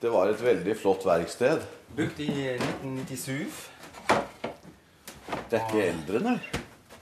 Det 0.02 0.12
var 0.12 0.28
et 0.28 0.44
veldig 0.44 0.76
flott 0.78 1.06
verksted. 1.06 1.62
Brukt 1.96 2.20
i 2.20 2.28
1997. 2.28 3.70
Det 5.50 5.60
er 5.60 5.66
ikke 5.66 5.86
eldre, 5.88 6.20
nei. 6.20 6.38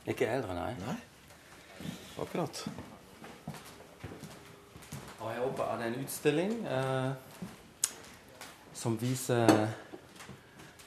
Ikke 0.07 0.27
eldre, 0.27 0.55
nei. 0.55 0.95
Akkurat. 2.21 2.63
Og 5.19 5.31
her 5.31 5.43
oppe 5.45 5.67
er 5.67 5.77
det 5.81 5.87
en 5.91 6.01
utstilling 6.03 6.53
eh, 6.67 7.11
som 8.73 8.97
viser 9.01 9.49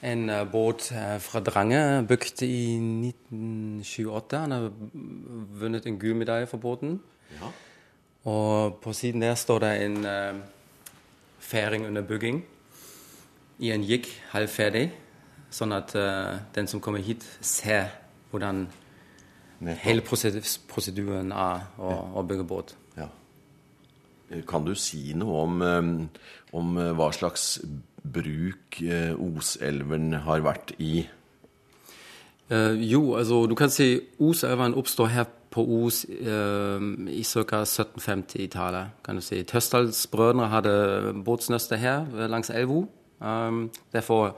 en 0.01 0.29
eh, 0.29 0.45
båt 0.51 0.91
eh, 0.91 1.17
fra 1.23 1.39
Drange, 1.43 2.05
bygd 2.07 2.45
i 2.47 2.77
1928. 2.77 4.39
Han 4.39 4.55
har 4.55 4.71
vunnet 5.61 5.85
en 5.85 5.99
gullmedalje 5.99 6.47
for 6.51 6.57
båten. 6.63 7.01
Ja. 7.33 7.51
Og 8.31 8.79
på 8.83 8.93
siden 8.93 9.21
der 9.21 9.35
står 9.35 9.59
det 9.65 9.73
en 9.85 9.97
uh, 10.05 10.39
færing 11.39 11.85
under 11.87 12.01
bygging 12.01 12.43
i 13.59 13.71
en 13.71 13.83
jigg, 13.83 14.07
halvferdig. 14.31 14.89
Sånn 15.53 15.75
at 15.75 15.93
uh, 15.95 16.41
den 16.55 16.67
som 16.67 16.81
kommer 16.83 17.03
hit, 17.05 17.23
ser 17.41 17.93
hvordan 18.31 18.65
hele 19.83 20.03
prosedyr- 20.03 20.59
prosedyren 20.67 21.31
er 21.31 21.67
å, 21.79 21.91
å 22.19 22.23
bygge 22.27 22.43
båt. 22.47 22.75
Ja. 22.97 23.07
Kan 24.49 24.65
du 24.65 24.73
si 24.75 25.13
noe 25.17 25.43
om, 25.45 25.61
eh, 25.61 26.25
om 26.57 26.77
eh, 26.81 26.91
hva 26.97 27.11
slags 27.15 27.61
bruk 28.03 28.81
eh, 28.81 29.13
Oselven 29.15 30.13
har 30.25 30.43
vært 30.45 30.75
i? 30.81 31.05
Uh, 32.51 32.75
jo, 32.77 33.15
altså 33.17 33.39
du 33.49 33.55
kan 33.57 33.71
si 33.73 33.95
Oselven 34.21 34.75
oppstår 34.77 35.07
her 35.15 35.29
på 35.55 35.63
Os 35.63 36.03
eh, 36.05 36.81
i 37.15 37.23
ca. 37.23 37.63
1750-tallet. 37.63 38.87
kan 39.05 39.15
du 39.15 39.21
si. 39.21 39.43
Tøsdalsbrødrene 39.43 40.49
hadde 40.51 41.13
båtsnøste 41.25 41.79
her 41.79 42.03
eh, 42.11 42.27
langs 42.29 42.49
elva. 42.49 42.83
Um, 43.19 43.69
derfor 43.93 44.35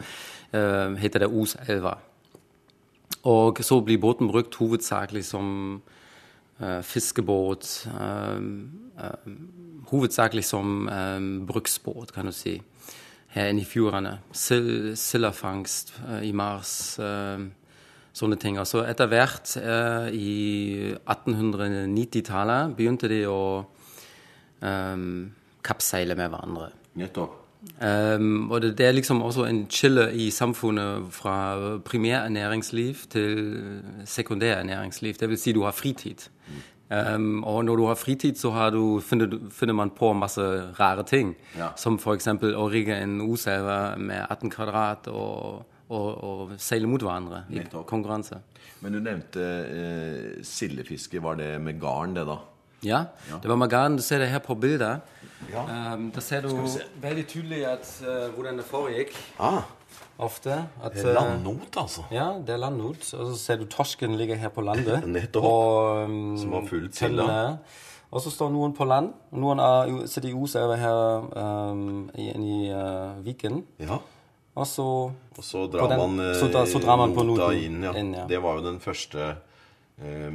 eh, 0.53 0.93
heter 1.01 1.25
det 1.25 1.27
Oselva. 1.33 1.97
Og 3.23 3.57
så 3.61 3.81
blir 3.81 3.97
båten 3.97 4.29
brukt 4.29 4.55
hovedsakelig 4.55 5.25
som 5.25 5.81
eh, 6.61 6.81
fiskebåt. 6.81 7.87
hovedsakelig 9.87 10.43
som 10.43 10.89
bruksbåt, 11.47 12.13
kan 12.13 12.25
du 12.25 12.31
si, 12.31 12.61
her 13.27 13.49
inne 13.49 13.61
i 13.61 13.65
fjordene. 13.65 14.17
Sildefangst 14.31 15.95
eh, 16.07 16.29
i 16.29 16.31
mars. 16.31 16.99
Sånne 18.17 18.37
ting. 18.41 18.59
Og 18.61 18.67
så 18.69 18.83
etter 18.89 19.09
hvert, 19.11 19.55
eh, 19.61 20.07
i 20.17 20.35
1890-tallet, 21.05 22.77
begynte 22.77 23.09
de 23.11 23.23
å 23.29 23.41
eh, 24.61 25.03
kappseile 25.67 26.17
med 26.17 26.33
hverandre. 26.33 26.71
Nettopp. 26.97 27.43
Um, 27.81 28.51
og 28.51 28.61
det, 28.61 28.77
det 28.77 28.85
er 28.85 28.95
liksom 28.95 29.21
også 29.25 29.47
en 29.47 29.63
skille 29.73 30.07
i 30.13 30.29
samfunnet 30.31 31.09
fra 31.11 31.77
primærernæringsliv 31.85 33.07
til 33.09 33.39
sekundærernæringsliv. 34.05 35.17
Det 35.19 35.29
vil 35.29 35.39
si 35.41 35.53
du 35.57 35.63
har 35.65 35.75
fritid. 35.75 36.29
Um, 36.89 37.43
og 37.43 37.65
når 37.65 37.75
du 37.75 37.85
har 37.89 37.95
fritid, 37.99 38.35
så 38.35 38.51
har 38.55 38.69
du, 38.71 38.99
finner, 39.03 39.33
finner 39.51 39.73
man 39.73 39.89
på 39.89 40.13
masse 40.13 40.41
rare 40.79 41.03
ting. 41.03 41.35
Ja. 41.57 41.73
Som 41.75 41.97
f.eks. 41.99 42.29
å 42.55 42.69
rigge 42.71 42.95
en 42.95 43.19
oselve 43.25 43.97
med 43.99 44.23
18 44.29 44.53
kvadrat 44.53 45.09
og, 45.11 45.65
og, 45.89 46.07
og 46.23 46.53
seile 46.61 46.89
mot 46.89 47.01
hverandre 47.01 47.45
i 47.49 47.61
Nettopp. 47.61 47.85
konkurranse. 47.89 48.41
Men 48.83 48.97
du 48.97 48.99
nevnte 49.01 49.43
eh, 49.43 50.43
sildefiske. 50.45 51.21
Var 51.23 51.39
det 51.39 51.49
med 51.63 51.79
garn, 51.81 52.15
det, 52.17 52.27
da? 52.27 52.37
Ja, 52.85 53.05
det 53.41 53.49
var 53.49 53.57
med 53.57 53.71
garn. 53.71 53.97
Du 53.97 54.03
ser 54.05 54.21
det 54.21 54.27
her 54.29 54.43
på 54.43 54.55
bildet. 54.55 55.01
Um, 55.53 56.09
da 56.13 56.21
ser 56.21 56.45
du 56.45 56.51
veldig 57.01 57.25
tydelig 57.29 57.63
at, 57.65 57.89
uh, 58.03 58.27
hvordan 58.35 58.59
det 58.59 58.65
foregikk. 58.67 59.15
Ah, 59.39 59.63
Ofte. 60.17 60.53
At, 60.81 60.93
det 60.93 61.05
er 61.05 61.09
uh, 61.09 61.15
landnot, 61.17 61.77
altså. 61.77 62.05
Ja, 62.13 62.31
det 62.41 62.53
er 62.53 62.61
landnot. 62.61 63.01
Og 63.13 63.31
så 63.31 63.37
ser 63.37 63.59
du 63.61 63.65
torsken 63.69 64.17
ligger 64.17 64.37
her 64.37 64.49
på 64.53 64.61
landet. 64.65 65.07
Nettopp. 65.15 65.43
Og, 65.43 66.03
um, 66.05 66.37
Som 66.41 66.53
har 66.57 66.67
fulgt 66.69 66.97
tennene. 66.97 67.27
silda. 67.27 67.85
Og 68.07 68.23
så 68.23 68.31
står 68.31 68.51
noen 68.53 68.73
på 68.75 68.85
land. 68.87 69.11
Noen 69.35 69.59
er, 69.59 69.91
sitter 70.07 70.29
i 70.31 70.37
Oselva 70.37 70.77
her 70.79 71.25
um, 71.71 72.07
i, 72.15 72.29
i 72.31 72.59
uh, 72.71 73.17
Viken. 73.25 73.65
Ja. 73.83 73.99
Og 74.57 74.65
så 74.65 74.83
Og 75.37 75.43
så 75.45 75.67
drar 75.69 75.87
den- 75.91 75.99
man 76.01 76.19
eh, 76.25 76.33
så 76.39 76.47
da- 76.51 76.65
så 76.65 76.79
drar 76.81 76.97
man 76.97 77.13
på 77.13 77.23
nota 77.27 77.51
inn. 77.53 77.83
Ja. 77.83 77.91
inn, 77.93 78.13
ja. 78.17 78.25
Det 78.27 78.39
var 78.41 78.57
jo 78.57 78.63
den 78.71 78.79
første 78.81 79.37
eh, 80.01 80.31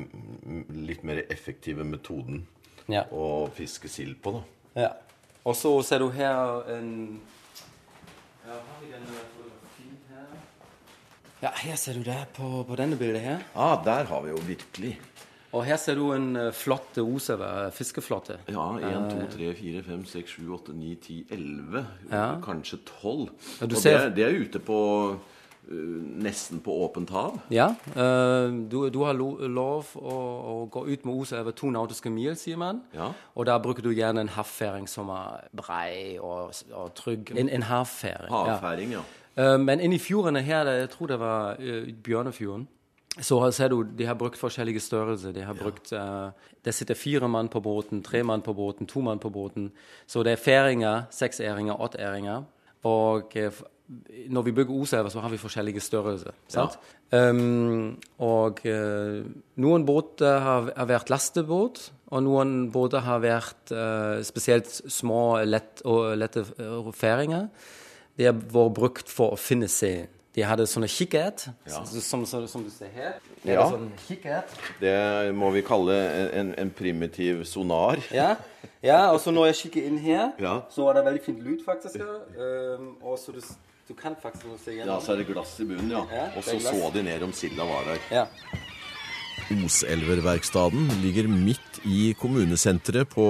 litt 0.70 1.02
mer 1.04 1.24
effektive 1.30 1.84
metoden 1.84 2.46
Ja. 2.88 3.04
å 3.12 3.48
fiske 3.54 3.88
sild 3.88 4.16
på, 4.22 4.32
da. 4.32 4.42
ja. 4.82 4.88
Og 5.44 5.54
så 5.58 5.82
ser 5.84 5.98
du 5.98 6.08
her 6.10 6.62
en 6.70 7.20
ja, 8.46 8.52
har 8.52 8.80
vi 8.80 8.92
den 8.92 9.02
fotografien 9.06 9.96
her? 10.10 10.26
Ja, 11.42 11.50
her 11.50 11.76
ser 11.76 11.94
du 11.94 12.02
det 12.04 12.26
på, 12.36 12.64
på 12.66 12.76
denne 12.76 12.96
bildet 12.96 13.22
her. 13.22 13.42
Ah, 13.56 13.76
der 13.84 14.04
har 14.04 14.20
vi 14.22 14.30
jo 14.30 14.36
virkelig 14.36 14.98
Og 15.52 15.64
her 15.68 15.76
ser 15.76 15.94
du 15.98 16.06
en 16.14 16.30
uh, 16.36 16.46
flott 16.56 16.96
osever, 17.02 17.70
fiskeflåte. 17.76 18.38
Ja, 18.48 18.70
1, 18.78 19.10
2, 19.12 19.26
3, 19.36 19.50
4, 19.58 19.82
5, 19.84 20.04
6, 20.08 20.30
7, 20.38 20.52
8, 20.54 20.72
9, 20.72 20.94
10, 20.94 21.26
11. 21.30 21.86
Ja. 22.10 22.24
Kanskje 22.44 22.78
12. 23.02 23.28
Ja, 23.60 23.66
og 23.66 23.76
ser- 23.76 23.98
det, 23.98 24.06
er- 24.06 24.14
det 24.16 24.24
er 24.24 24.40
ute 24.46 24.58
på 24.64 24.78
øh, 25.68 26.02
nesten 26.24 26.60
på 26.64 26.72
åpent 26.86 27.10
hav. 27.10 27.36
Ja, 27.50 27.66
eh, 27.96 28.48
du, 28.72 28.88
du 28.88 29.02
har 29.04 29.12
lo, 29.12 29.28
lov 29.46 29.92
å, 30.00 30.16
å 30.54 30.56
gå 30.72 30.86
ut 30.88 31.04
med 31.04 31.14
Oselva 31.20 31.52
to 31.52 31.70
nautiske 31.70 32.10
mil, 32.10 32.32
sier 32.36 32.56
man. 32.56 32.80
Ja. 32.96 33.10
Og 33.36 33.46
da 33.46 33.58
bruker 33.62 33.82
du 33.84 33.92
gjerne 33.92 34.24
en 34.24 34.32
havfæring 34.32 34.88
som 34.88 35.12
er 35.14 35.44
brei 35.56 36.16
og, 36.18 36.54
og 36.72 36.94
trygg. 36.98 37.34
En, 37.36 37.48
en 37.52 37.62
havfæring. 37.68 38.32
ja. 38.32 38.56
Havfæring, 38.56 38.96
ja. 38.96 39.04
Eh, 39.36 39.58
men 39.60 39.80
inni 39.80 39.98
fjordene 40.00 40.40
her, 40.44 40.64
jeg 40.80 40.90
tror 40.96 41.06
det 41.12 41.20
var 41.20 41.60
Bjørnefjorden, 42.04 42.66
så 43.20 43.50
ser 43.52 43.68
du 43.68 43.82
de 43.84 44.06
har 44.08 44.14
brukt 44.16 44.38
forskjellige 44.40 44.80
størrelser. 44.80 45.32
De 45.36 45.42
har 45.44 45.54
brukt, 45.54 45.92
uh, 45.92 46.30
Det 46.64 46.72
sitter 46.74 46.94
fire 46.94 47.28
mann 47.28 47.48
på 47.48 47.60
båten, 47.60 48.02
tre 48.02 48.22
mann 48.22 48.40
på 48.40 48.54
båten, 48.54 48.86
to 48.86 49.00
mann 49.00 49.18
på 49.18 49.28
båten. 49.30 49.70
Så 50.06 50.22
det 50.24 50.32
er 50.32 50.40
færinger, 50.40 51.02
seksæringer, 51.10 51.74
åtteæringer. 51.76 52.44
Og 52.84 53.36
eh, 53.36 53.50
f- 53.50 53.62
når 54.30 54.42
vi 54.42 54.52
bygger 54.52 54.72
Oselva, 54.74 55.10
så 55.10 55.20
har 55.20 55.28
vi 55.28 55.36
forskjellige 55.36 55.80
størrelser. 55.80 56.32
Ja. 56.54 56.68
Um, 57.12 57.98
og 58.18 58.62
uh, 58.64 59.20
noen 59.60 59.84
båter 59.84 60.38
har, 60.40 60.72
har 60.76 60.86
vært 60.88 61.10
lastebåt, 61.12 61.90
og 62.08 62.22
noen 62.24 62.70
båter 62.72 63.04
har 63.04 63.20
vært 63.20 63.70
eh, 63.72 64.22
spesielt 64.24 64.68
små 64.88 65.42
lett, 65.44 65.82
og 65.84 66.16
lette 66.16 66.46
eh, 66.58 66.90
færinger. 66.96 67.48
De 68.16 68.24
har 68.30 68.34
vært 68.34 68.74
brukt 68.76 69.08
for 69.12 69.36
å 69.36 69.38
finne 69.40 69.68
selen. 69.68 70.08
De 70.32 70.40
hadde 70.48 70.64
sånne 70.64 70.88
kikkert, 70.88 71.42
som, 71.68 72.24
som, 72.24 72.46
som 72.48 72.62
du 72.64 72.70
ser 72.72 72.88
her. 72.94 73.18
Det 73.42 73.52
Ja. 73.52 73.66
sånn. 73.68 73.90
Det 74.80 75.34
må 75.36 75.50
vi 75.52 75.60
kalle 75.62 75.96
en, 76.32 76.54
en 76.56 76.70
primitiv 76.70 77.42
sonar. 77.44 78.00
Ja. 78.10 78.36
ja, 78.82 79.10
og 79.12 79.20
så 79.20 79.30
når 79.34 79.50
jeg 79.50 79.58
kikker 79.66 79.84
inn 79.90 79.98
her, 79.98 80.32
Ja. 80.40 80.54
så 80.72 80.88
er 80.88 80.94
det 80.94 81.04
veldig 81.04 81.22
fint 81.26 81.42
lyd, 81.44 81.60
faktisk. 81.66 82.00
Um, 82.00 82.96
og 83.02 83.18
så 83.20 83.32
du, 83.36 83.42
du 83.88 83.92
kan 83.94 84.16
faktisk 84.16 84.46
se 84.64 84.72
gjennom. 84.78 84.94
Ja, 84.94 85.00
så 85.04 85.12
er 85.12 85.16
det 85.20 85.28
glass 85.34 85.52
i 85.60 85.64
bunnen, 85.68 85.90
ja. 85.92 86.06
Ja, 86.10 86.26
Og 86.36 86.42
så 86.48 86.56
så 86.64 86.90
de 86.94 87.02
ned 87.02 87.22
om 87.28 87.32
silda 87.36 87.64
var 87.68 87.84
der. 87.92 88.00
Ja. 88.10 88.26
Oselververkstaden 89.52 90.88
ligger 91.02 91.28
midt 91.28 91.82
i 91.84 92.14
kommunesenteret 92.18 93.10
på 93.12 93.24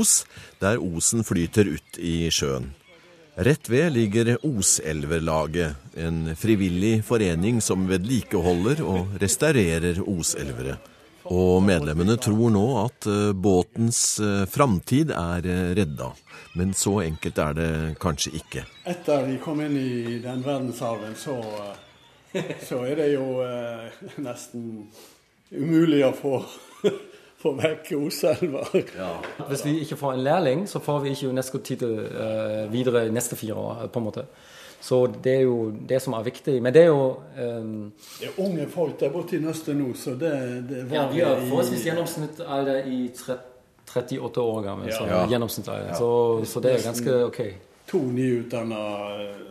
Os, 0.00 0.24
der 0.62 0.78
Osen 0.80 1.24
flyter 1.26 1.68
ut 1.74 1.98
i 1.98 2.30
sjøen. 2.32 2.70
Rett 3.38 3.68
ved 3.68 3.92
ligger 3.92 4.38
Oselverlaget, 4.46 5.74
en 5.94 6.36
frivillig 6.36 7.04
forening 7.04 7.58
som 7.60 7.82
vedlikeholder 7.84 8.78
og 8.80 9.18
restaurerer 9.20 9.98
oselvere. 10.08 10.78
Og 11.28 11.60
medlemmene 11.60 12.14
tror 12.16 12.54
nå 12.54 12.62
at 12.80 13.08
eh, 13.12 13.34
båtens 13.36 13.98
eh, 14.24 14.46
framtid 14.48 15.12
er 15.12 15.48
eh, 15.52 15.74
redda. 15.76 16.08
Men 16.56 16.72
så 16.72 17.02
enkelt 17.04 17.42
er 17.44 17.58
det 17.58 17.68
kanskje 18.00 18.32
ikke. 18.40 18.62
Etter 18.88 19.28
vi 19.28 19.36
kom 19.44 19.60
inn 19.66 19.76
i 19.82 20.16
den 20.24 20.40
verdensarven, 20.40 21.12
så, 21.20 21.36
så 22.70 22.80
er 22.88 23.02
det 23.02 23.10
jo 23.18 23.26
nesten 24.24 24.86
umulig 25.52 26.00
å 26.08 26.14
få, 26.16 26.40
få 27.42 27.52
vekk 27.58 27.92
Oselva. 27.98 28.64
Hvis 29.48 29.64
vi 29.64 29.78
ikke 29.84 29.96
får 29.96 30.12
en 30.12 30.24
lærling, 30.24 30.66
så 30.68 30.78
får 30.82 31.00
vi 31.04 31.10
ikke 31.14 31.28
UNESCO-tittel 31.28 31.98
uh, 31.98 32.72
videre 32.72 33.06
i 33.06 33.10
neste 33.10 33.36
fire 33.36 33.54
år. 33.54 33.86
på 33.92 33.98
en 33.98 34.04
måte. 34.04 34.24
Så 34.80 35.06
det 35.24 35.32
er 35.34 35.40
jo 35.40 35.72
det 35.88 36.02
som 36.02 36.12
er 36.14 36.22
viktig. 36.22 36.62
Men 36.62 36.74
det 36.74 36.82
er 36.82 36.86
jo 36.86 37.16
um, 37.58 37.92
Det 38.20 38.28
er 38.28 38.40
unge 38.44 38.66
folk 38.70 39.00
der 39.00 39.10
borte 39.10 39.36
i 39.36 39.40
Nøste 39.42 39.74
nå, 39.74 39.94
så 39.96 40.10
det, 40.14 40.32
det 40.68 40.82
var 40.90 40.96
Ja, 40.96 41.06
vi 41.12 41.20
har 41.20 41.40
forholdsvis 41.48 41.84
gjennomsnittsalder 41.86 42.82
i 42.86 43.10
38 43.86 44.40
år 44.40 44.62
gammel. 44.62 44.92
Så, 44.92 45.06
Ja. 45.06 45.26
gjennomsnittsalder. 45.30 45.94
Så, 45.94 46.44
så 46.44 46.60
det 46.60 46.72
er 46.74 46.84
ganske 46.84 47.24
OK. 47.24 47.40
To 47.86 47.98
nyutdanna 47.98 48.80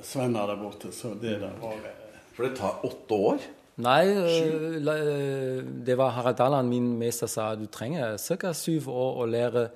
svenner 0.04 0.48
der 0.48 0.58
borte, 0.60 0.92
så 0.92 1.14
det 1.22 1.40
der 1.42 1.54
var 1.62 1.72
eh, 1.74 2.18
For 2.36 2.44
det 2.44 2.58
tar 2.58 2.82
åtte 2.84 3.14
år? 3.16 3.38
Nei, 3.78 4.08
øh, 4.08 4.76
øh, 4.76 5.64
det 5.86 5.98
var 5.98 6.10
Harald 6.10 6.36
Dalland, 6.36 6.68
min 6.68 6.98
mester, 6.98 7.28
sa 7.28 7.56
du 7.56 7.66
trenger 7.66 8.18
ca. 8.18 8.54
syv 8.54 8.90
år 8.90 9.24
å 9.24 9.26
lære 9.26 9.68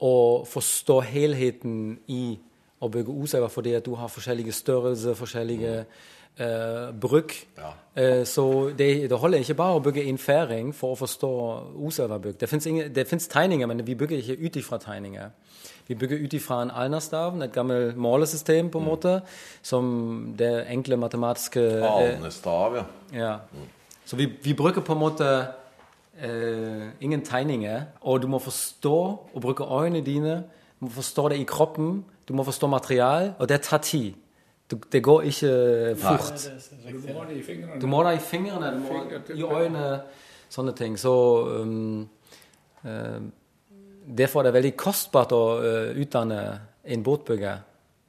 å 0.00 0.44
forstå 0.46 1.00
helheten 1.00 1.98
i 2.06 2.38
å 2.80 2.88
bygge 2.88 3.12
osever, 3.12 3.48
fordi 3.48 3.72
at 3.74 3.86
du 3.86 3.94
har 3.94 4.08
forskjellige 4.08 4.52
størrelser, 4.52 5.14
forskjellige 5.14 5.84
øh, 6.40 7.00
bruk. 7.00 7.34
Ja. 7.58 7.72
Eh, 8.02 8.26
så 8.26 8.70
det, 8.78 9.10
det 9.10 9.18
holder 9.18 9.38
ikke 9.38 9.54
bare 9.54 9.74
å 9.74 9.82
bygge 9.82 10.04
en 10.04 10.18
færing 10.18 10.74
for 10.74 10.94
å 10.94 11.00
forstå 11.00 11.32
oselverbygg. 11.88 12.40
Det 12.94 13.08
fins 13.08 13.28
tegninger, 13.28 13.66
men 13.66 13.86
vi 13.86 13.94
bygger 13.94 14.22
ikke 14.22 14.38
ut 14.46 14.56
ifra 14.56 14.78
tegninger. 14.78 15.30
Vi 15.88 15.94
bygger 15.94 16.18
ut 16.18 16.32
ifra 16.32 16.62
en 16.62 16.70
alnerstav, 16.70 17.36
et 17.42 17.52
gammelt 17.52 17.96
målesystem, 17.96 18.70
på 18.70 18.78
en 18.78 18.84
måte, 18.84 19.20
som 19.62 20.34
det 20.38 20.66
enkle 20.68 20.96
matematiske 20.96 21.60
eh, 21.60 21.86
Alnestav, 21.92 22.74
ja. 22.76 22.84
ja. 23.14 23.36
Så 24.04 24.16
vi, 24.16 24.26
vi 24.42 24.54
bruker 24.54 24.80
på 24.80 24.92
en 24.92 24.98
måte 24.98 25.30
eh, 26.22 26.88
ingen 27.00 27.22
tegninger, 27.22 27.80
og 28.00 28.22
du 28.22 28.26
må 28.26 28.38
forstå 28.38 28.98
og 29.34 29.40
bruke 29.40 29.64
øynene 29.64 30.04
dine. 30.04 30.36
Du 30.80 30.86
må 30.86 30.90
forstå 30.90 31.28
det 31.28 31.38
i 31.38 31.44
kroppen, 31.44 32.04
du 32.28 32.34
må 32.34 32.42
forstå 32.42 32.66
material, 32.66 33.32
og 33.38 33.48
det 33.48 33.60
tar 33.60 33.78
tid. 33.78 34.12
Du, 34.70 34.76
det 34.92 35.02
går 35.02 35.20
ikke 35.22 35.96
fort. 35.98 36.50
Du 36.82 37.12
må 37.14 37.24
det 37.28 37.36
i 37.36 37.42
fingrene. 37.42 37.80
Du 37.80 37.86
må 37.86 38.02
det 38.02 38.14
i 38.14 38.18
fingrene, 38.18 38.74
du 38.74 38.78
må 38.78 39.60
i 39.60 39.62
øynene, 39.62 40.00
sånne 40.48 40.72
ting. 40.74 40.98
Så 40.98 41.12
um, 41.62 42.08
eh, 42.84 43.20
Derfor 44.06 44.40
er 44.40 44.48
det 44.48 44.54
veldig 44.60 44.76
kostbart 44.78 45.32
å 45.34 45.42
eh, 45.58 45.96
utdanne 45.98 46.40
en 46.86 47.02
båtbygger 47.02 47.56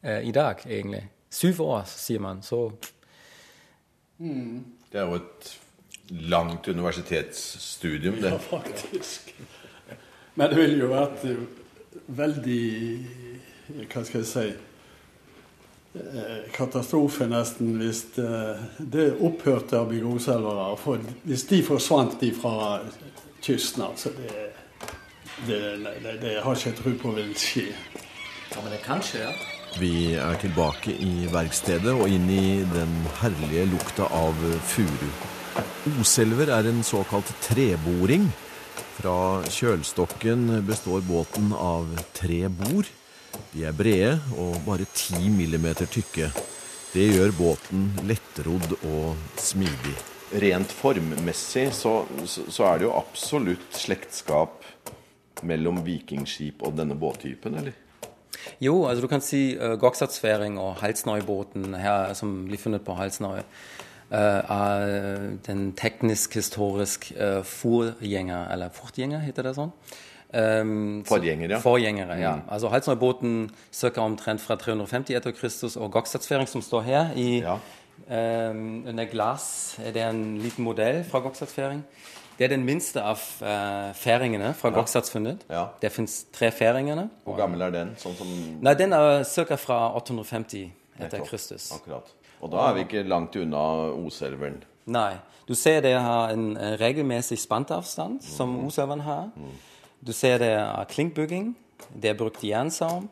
eh, 0.06 0.28
i 0.30 0.34
dag, 0.36 0.62
egentlig. 0.68 1.08
Syv 1.34 1.62
år, 1.66 1.88
sier 1.90 2.22
man. 2.22 2.44
Så 2.46 2.68
Det 4.18 5.00
er 5.00 5.10
jo 5.10 5.18
et 5.18 5.50
langt 6.30 6.68
universitetsstudium, 6.70 8.22
det. 8.22 8.30
Ja, 8.30 8.38
faktisk. 8.38 9.34
Men 10.38 10.54
det 10.54 10.62
ville 10.62 10.86
jo 10.86 10.92
vært 10.94 11.26
eh, 11.26 11.44
veldig 12.08 12.64
Hva 13.90 14.06
skal 14.06 14.22
jeg 14.22 14.30
si 14.32 14.48
Katastrofe, 16.54 17.26
nesten, 17.26 17.72
hvis 17.82 18.04
det, 18.14 19.08
opphørte 19.18 19.80
å 19.82 19.88
bygge 19.90 20.12
Oselvere. 20.14 21.00
Hvis 21.26 21.48
de 21.50 21.64
forsvant 21.66 22.22
ifra 22.22 22.52
fra 22.54 23.08
kysten, 23.42 23.82
altså 23.88 24.12
det, 24.14 24.44
det, 25.46 25.62
det, 26.04 26.18
det 26.22 26.34
har 26.42 26.58
ikke 26.58 26.72
jeg 26.72 26.80
tro 26.80 26.94
på 27.02 27.14
vil 27.18 27.32
skje. 27.38 27.70
ja, 28.54 28.62
men 28.64 28.72
det 28.74 28.82
kan 28.86 29.04
skje. 29.06 29.22
Ja. 29.28 29.36
Vi 29.78 30.16
er 30.18 30.38
tilbake 30.42 30.94
i 31.04 31.28
verkstedet 31.30 31.92
og 31.94 32.10
inn 32.10 32.30
i 32.34 32.64
den 32.72 32.94
herlige 33.20 33.68
lukta 33.70 34.08
av 34.10 34.40
furu. 34.66 35.10
Oselver 36.02 36.50
er 36.56 36.70
en 36.70 36.82
såkalt 36.86 37.30
treboring. 37.46 38.26
Fra 38.98 39.44
kjølstokken 39.54 40.64
består 40.66 41.04
båten 41.06 41.52
av 41.54 41.92
tre 42.18 42.48
bord. 42.50 42.90
De 43.54 43.68
er 43.70 43.76
brede 43.78 44.16
og 44.40 44.58
bare 44.66 44.88
10 44.90 45.30
millimeter 45.36 45.86
tykke. 45.86 46.32
Det 46.94 47.06
gjør 47.12 47.36
båten 47.38 47.92
lettrodd 48.10 48.80
og 48.80 49.14
smidig. 49.38 49.94
Rent 50.42 50.74
formmessig 50.74 51.70
så, 51.76 52.02
så, 52.26 52.48
så 52.52 52.66
er 52.72 52.80
det 52.80 52.88
jo 52.88 52.96
absolutt 52.98 53.78
slektskap 53.78 54.66
mellom 55.44 55.82
vikingskip 55.86 56.64
og 56.64 56.78
denne 56.78 56.96
båttypen, 56.96 57.56
eller? 57.56 57.72
Jo, 58.62 58.86
altså 58.88 59.02
du 59.02 59.08
kan 59.12 59.22
si 59.22 59.58
uh, 59.58 59.76
Goksatsfæring 59.80 60.58
og 60.60 60.76
Halsnøybåten 60.82 61.76
her, 61.76 62.14
som 62.14 62.46
blir 62.48 62.58
funnet 62.62 62.82
på 62.86 62.94
Halsnøy, 62.96 63.40
uh, 63.40 64.16
er 64.16 65.38
den 65.48 65.72
teknisk-historisk 65.78 67.12
uh, 67.18 67.42
forgjenger, 67.44 68.48
eller 68.54 68.70
fortgjenger, 68.74 69.20
heter 69.26 69.44
det 69.50 69.56
sånn? 69.58 69.72
Um, 70.28 71.04
så- 71.06 71.16
Forgjenger, 71.16 71.50
ja. 71.56 71.60
Forgjengere, 71.64 72.18
ja. 72.20 72.34
Altså 72.52 72.68
Halsnøybåten 72.70 73.50
ca. 73.72 74.02
omtrent 74.04 74.42
fra 74.44 74.56
350 74.60 75.16
etter 75.16 75.32
Kristus, 75.32 75.78
og 75.78 75.92
Goksatsfæring, 75.92 76.48
som 76.52 76.62
står 76.62 76.82
her 76.84 77.14
i 77.16 77.40
Ja. 77.42 77.58
um, 78.12 78.84
under 78.88 79.06
glass, 79.06 79.78
er 79.84 79.92
det 79.92 80.04
en 80.04 80.38
liten 80.44 80.64
modell 80.64 81.04
fra 81.04 81.20
Gokstadtsfæring. 81.20 81.84
Det 82.38 82.46
er 82.46 82.54
den 82.54 82.66
minste 82.68 83.02
av 83.02 83.22
uh, 83.42 83.94
færingene 83.98 84.52
fra 84.58 84.70
Goksatsfunnet. 84.76 85.48
Ja. 85.50 85.64
Det 85.82 85.90
fins 85.94 86.20
tre 86.34 86.52
færingene. 86.54 87.08
Hvor 87.26 87.38
gammel 87.40 87.66
er 87.66 87.74
den? 87.74 87.96
Sånn 87.98 88.14
som 88.20 88.30
Nei, 88.62 88.74
den 88.78 88.94
er 88.94 89.24
ca. 89.26 89.58
fra 89.58 89.80
850 89.98 90.68
etter 91.00 91.26
Kristus. 91.26 91.72
Akkurat. 91.74 92.14
Og 92.42 92.54
da 92.54 92.68
er 92.68 92.78
vi 92.78 92.86
ikke 92.86 93.04
langt 93.10 93.36
unna 93.42 93.64
Oselveren. 93.98 94.62
Nei. 94.86 95.16
Du 95.48 95.56
ser 95.56 95.82
det 95.82 95.96
har 95.96 96.34
en 96.36 96.58
eh, 96.58 96.76
regelmessig 96.80 97.40
spantavstand, 97.40 98.20
som 98.22 98.54
Oselven 98.66 99.02
har. 99.06 99.30
Du 100.04 100.12
ser 100.14 100.38
det 100.44 100.52
er 100.60 100.90
klinkbygging. 100.92 101.54
Det 101.90 102.12
er 102.12 102.20
brukt 102.20 102.44
jernsaum. 102.44 103.08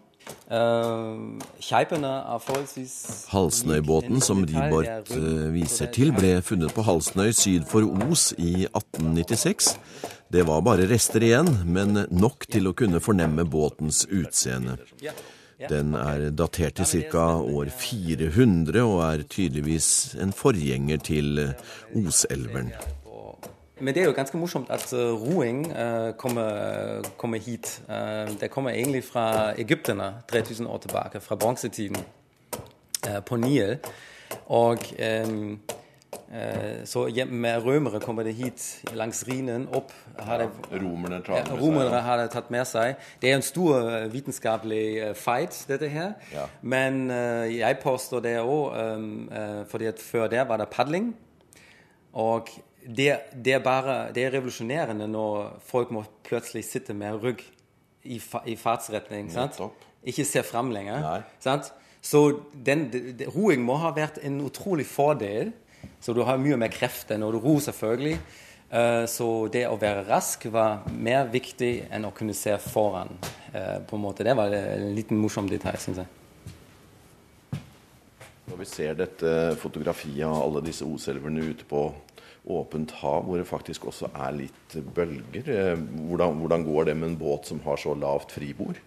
Forholdsvis 2.45 3.25
Halsnøybåten 3.31 4.21
som 4.21 4.45
Ribort 4.45 5.11
eh, 5.13 5.53
viser 5.53 5.89
til, 5.93 6.13
ble 6.15 6.41
funnet 6.45 6.73
på 6.75 6.85
Halsnøy 6.85 7.31
syd 7.33 7.63
for 7.69 7.81
Os 8.09 8.33
i 8.37 8.65
1896. 8.69 9.75
Det 10.33 10.43
var 10.47 10.61
bare 10.65 10.87
rester 10.89 11.23
igjen, 11.25 11.49
men 11.65 12.05
nok 12.09 12.45
til 12.51 12.67
å 12.69 12.75
kunne 12.77 13.01
fornemme 13.03 13.45
båtens 13.45 14.05
utseende. 14.09 14.77
Den 15.69 15.95
er 15.95 16.29
datert 16.35 16.75
til 16.81 17.07
ca. 17.13 17.37
år 17.39 17.69
400 17.71 18.81
og 18.83 18.99
er 19.05 19.23
tydeligvis 19.23 20.15
en 20.21 20.33
forgjenger 20.35 20.97
til 21.05 21.53
Oselveren. 21.95 22.73
Men 23.79 23.93
det 23.93 24.01
er 24.01 24.05
jo 24.07 24.15
ganske 24.15 24.37
morsomt 24.39 24.69
at 24.71 24.87
uh, 24.95 25.11
roing 25.19 25.65
uh, 25.67 26.13
kommer, 26.17 27.01
kommer, 27.17 27.37
hit. 27.37 27.81
Uh, 27.89 28.31
det 28.39 28.49
kommer 28.51 28.71
egentlig 28.71 29.03
fra 29.03 29.51
egypterne 29.59 30.13
3000 30.31 30.67
år 30.67 30.77
tilbake, 30.77 31.19
fra 31.19 31.35
bronsetiden 31.35 31.97
på 33.25 33.35
Nil. 33.35 33.77
Og 34.45 34.77
um, 35.27 35.59
så 36.85 37.25
med 37.29 37.65
rømere 37.65 37.99
kommer 37.99 38.23
det 38.23 38.33
hit 38.33 38.83
langs 38.93 39.23
Rhinen 39.27 39.67
opp. 39.67 39.91
Det, 40.17 40.49
romerne, 40.71 41.21
ja, 41.27 41.43
romerne 41.53 41.99
har 42.01 42.17
det 42.17 42.31
tatt 42.33 42.49
med 42.51 42.65
seg. 42.65 42.95
Det 43.21 43.29
er 43.29 43.35
en 43.37 43.45
stor 43.45 44.07
vitenskapelig 44.11 45.15
fight, 45.15 45.65
dette 45.67 45.87
her. 45.87 46.15
Ja. 46.33 46.47
Men 46.61 47.11
jeg 47.51 47.77
påstår 47.83 48.23
det 48.25 48.37
òg, 48.41 48.73
um, 48.73 49.29
fordi 49.69 49.91
at 49.91 50.01
før 50.01 50.27
det 50.31 50.47
var 50.49 50.57
det 50.63 50.71
padling. 50.73 51.13
Og 52.13 52.49
det, 52.85 53.09
det, 53.33 53.53
er 53.57 53.61
bare, 53.65 53.97
det 54.13 54.25
er 54.25 54.33
revolusjonerende 54.35 55.07
når 55.09 55.55
folk 55.65 55.91
må 55.95 56.03
plutselig 56.25 56.65
sitte 56.67 56.93
med 56.97 57.17
rygg 57.23 57.41
i, 58.05 58.19
fa, 58.21 58.43
i 58.45 58.55
fartsretning. 58.59 59.31
Ikke 60.05 60.25
se 60.27 60.43
fram 60.45 60.69
lenger. 60.73 61.25
Så 62.05 62.21
den, 62.53 62.87
de, 62.93 63.29
roing 63.33 63.63
må 63.65 63.79
ha 63.81 63.89
vært 63.95 64.19
en 64.25 64.37
utrolig 64.45 64.85
fordel. 64.85 65.53
Så 66.01 66.13
du 66.13 66.21
har 66.25 66.41
mye 66.41 66.57
mer 66.61 66.73
krefter 66.73 67.17
når 67.21 67.37
du 67.37 67.41
ror, 67.41 67.61
selvfølgelig. 67.65 68.19
Uh, 68.69 69.05
så 69.09 69.29
det 69.53 69.65
å 69.69 69.77
være 69.81 70.05
rask 70.07 70.45
var 70.53 70.85
mer 70.89 71.29
viktig 71.33 71.87
enn 71.93 72.05
å 72.05 72.13
kunne 72.13 72.35
se 72.37 72.53
foran. 72.61 73.13
Uh, 73.49 73.81
på 73.87 73.97
en 73.97 74.05
måte. 74.05 74.25
Det 74.25 74.37
var 74.37 74.53
en 74.53 74.91
liten 74.97 75.17
morsom 75.21 75.49
detalj, 75.49 75.81
syns 75.81 76.03
jeg. 76.03 76.11
Når 78.45 78.59
vi 78.61 78.67
ser 78.69 78.97
dette 78.97 79.29
fotografiet 79.57 80.27
av 80.27 80.37
alle 80.43 80.61
disse 80.67 80.85
oselverne 80.85 81.47
ute 81.49 81.65
på 81.65 81.87
åpent 82.45 82.91
hav, 83.01 83.23
hvor 83.25 83.37
det 83.37 83.47
faktisk 83.47 83.85
også 83.89 84.09
er 84.13 84.35
litt 84.37 84.75
bølger. 84.95 85.47
Eh, 85.49 85.79
hvordan, 85.79 86.37
hvordan 86.41 86.65
går 86.65 86.83
det 86.83 86.97
med 86.97 87.09
en 87.09 87.17
båt 87.17 87.47
som 87.47 87.61
har 87.65 87.79
så 87.81 87.93
lavt 87.93 88.31
fribord? 88.31 88.81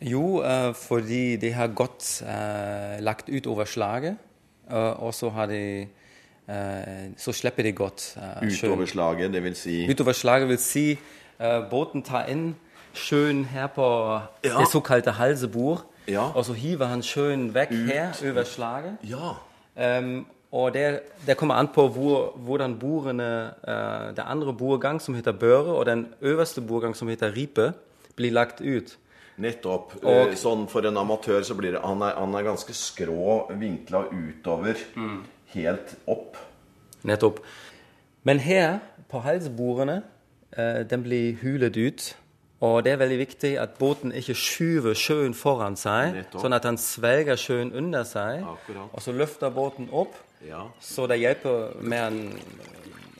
Jo, 0.00 0.42
uh, 0.42 0.74
fordi 0.78 1.36
de 1.36 1.50
har 1.52 1.72
gått 1.74 2.22
uh, 2.22 2.98
lagt 3.02 3.28
ut 3.28 3.46
over 3.46 3.64
slaget. 3.64 4.16
Og 4.68 5.14
så 5.14 5.30
har 5.30 5.46
de 5.46 5.88
Så 7.16 7.32
slipper 7.32 7.62
de 7.62 7.72
godt. 7.72 8.16
utover 8.42 8.86
slaget, 8.86 9.32
det 9.32 9.42
vil 9.42 9.56
si 9.56 9.90
Utover 9.90 10.12
slaget 10.12 10.48
vil 10.48 10.58
si 10.58 10.98
båten 11.70 12.02
tar 12.02 12.28
inn 12.28 12.54
sjøen 12.94 13.44
her 13.44 13.66
på 13.66 14.20
ja. 14.44 14.58
det 14.60 14.68
såkalte 14.72 15.10
halsebord. 15.10 15.84
Ja. 16.08 16.30
Og 16.34 16.44
så 16.44 16.52
hiver 16.52 16.86
han 16.86 17.02
sjøen 17.02 17.54
vekk 17.54 17.72
ut. 17.72 17.90
her 17.92 18.30
over 18.30 18.44
slaget. 18.44 18.96
Ja. 19.04 19.36
Um, 19.98 20.26
og 20.50 20.72
det, 20.72 21.00
det, 21.26 21.36
kommer 21.36 21.54
an 21.60 21.68
på 21.68 21.84
hvor, 21.92 22.32
hvordan 22.36 22.78
bordene 22.80 23.52
uh, 23.68 24.16
Det 24.16 24.24
andre 24.24 24.54
bordgang, 24.56 25.00
som 25.00 25.14
heter 25.14 25.32
børe, 25.32 25.74
og 25.74 25.86
den 25.86 26.06
øverste 26.20 26.60
bordgang, 26.60 26.96
som 26.96 27.08
heter 27.08 27.36
ripe, 27.36 27.72
blir 28.16 28.32
lagt 28.32 28.60
ut. 28.60 28.96
Nettopp. 29.36 29.92
Og, 30.02 30.32
sånn 30.34 30.64
For 30.66 30.86
en 30.88 30.96
amatør 30.98 31.44
så 31.46 31.54
blir 31.54 31.76
det 31.76 31.82
Han 31.84 32.00
er, 32.02 32.16
han 32.18 32.32
er 32.34 32.46
ganske 32.48 32.74
skrå 32.74 33.52
vinkla 33.60 34.08
utover. 34.10 34.80
Mm. 34.96 35.20
Helt 35.52 35.92
opp. 36.06 36.38
Nettopp. 37.06 37.42
Men 38.26 38.40
her, 38.42 38.80
på 39.08 39.20
halsbordene, 39.20 40.00
uh, 40.56 40.80
den 40.88 41.04
blir 41.04 41.36
hulet 41.42 41.76
ut. 41.76 42.08
Og 42.64 42.80
det 42.82 42.92
er 42.92 42.98
veldig 42.98 43.18
viktig 43.20 43.52
at 43.60 43.76
båten 43.78 44.10
ikke 44.16 44.34
skyver 44.34 44.96
sjøen 44.98 45.36
foran 45.36 45.76
seg, 45.78 46.16
Nettopp. 46.16 46.40
sånn 46.42 46.56
at 46.56 46.64
han 46.66 46.80
svelger 46.80 47.38
sjøen 47.38 47.70
under 47.76 48.08
seg. 48.08 48.40
Akkurat. 48.48 48.88
Og 48.96 49.04
så 49.04 49.14
løfter 49.14 49.52
båten 49.54 49.92
opp 49.92 50.16
ja. 50.46 50.68
Så 50.80 51.06
det 51.06 51.18
hjelper 51.18 51.80
med 51.80 52.06
en, 52.06 52.40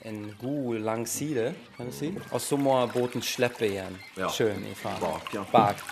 en 0.04 0.20
god 0.40 0.78
lang 0.78 1.08
side, 1.08 1.54
kan 1.76 1.86
du 1.86 1.92
si. 1.92 2.12
Og 2.30 2.40
så 2.40 2.56
må 2.56 2.78
båten 2.94 3.22
slippe 3.22 3.66
igjen 3.66 3.98
ja. 4.16 4.30
sjøen 4.30 4.66
ifra. 4.70 4.94
Bak, 5.00 5.34
ja. 5.34 5.44
Bak. 5.52 5.82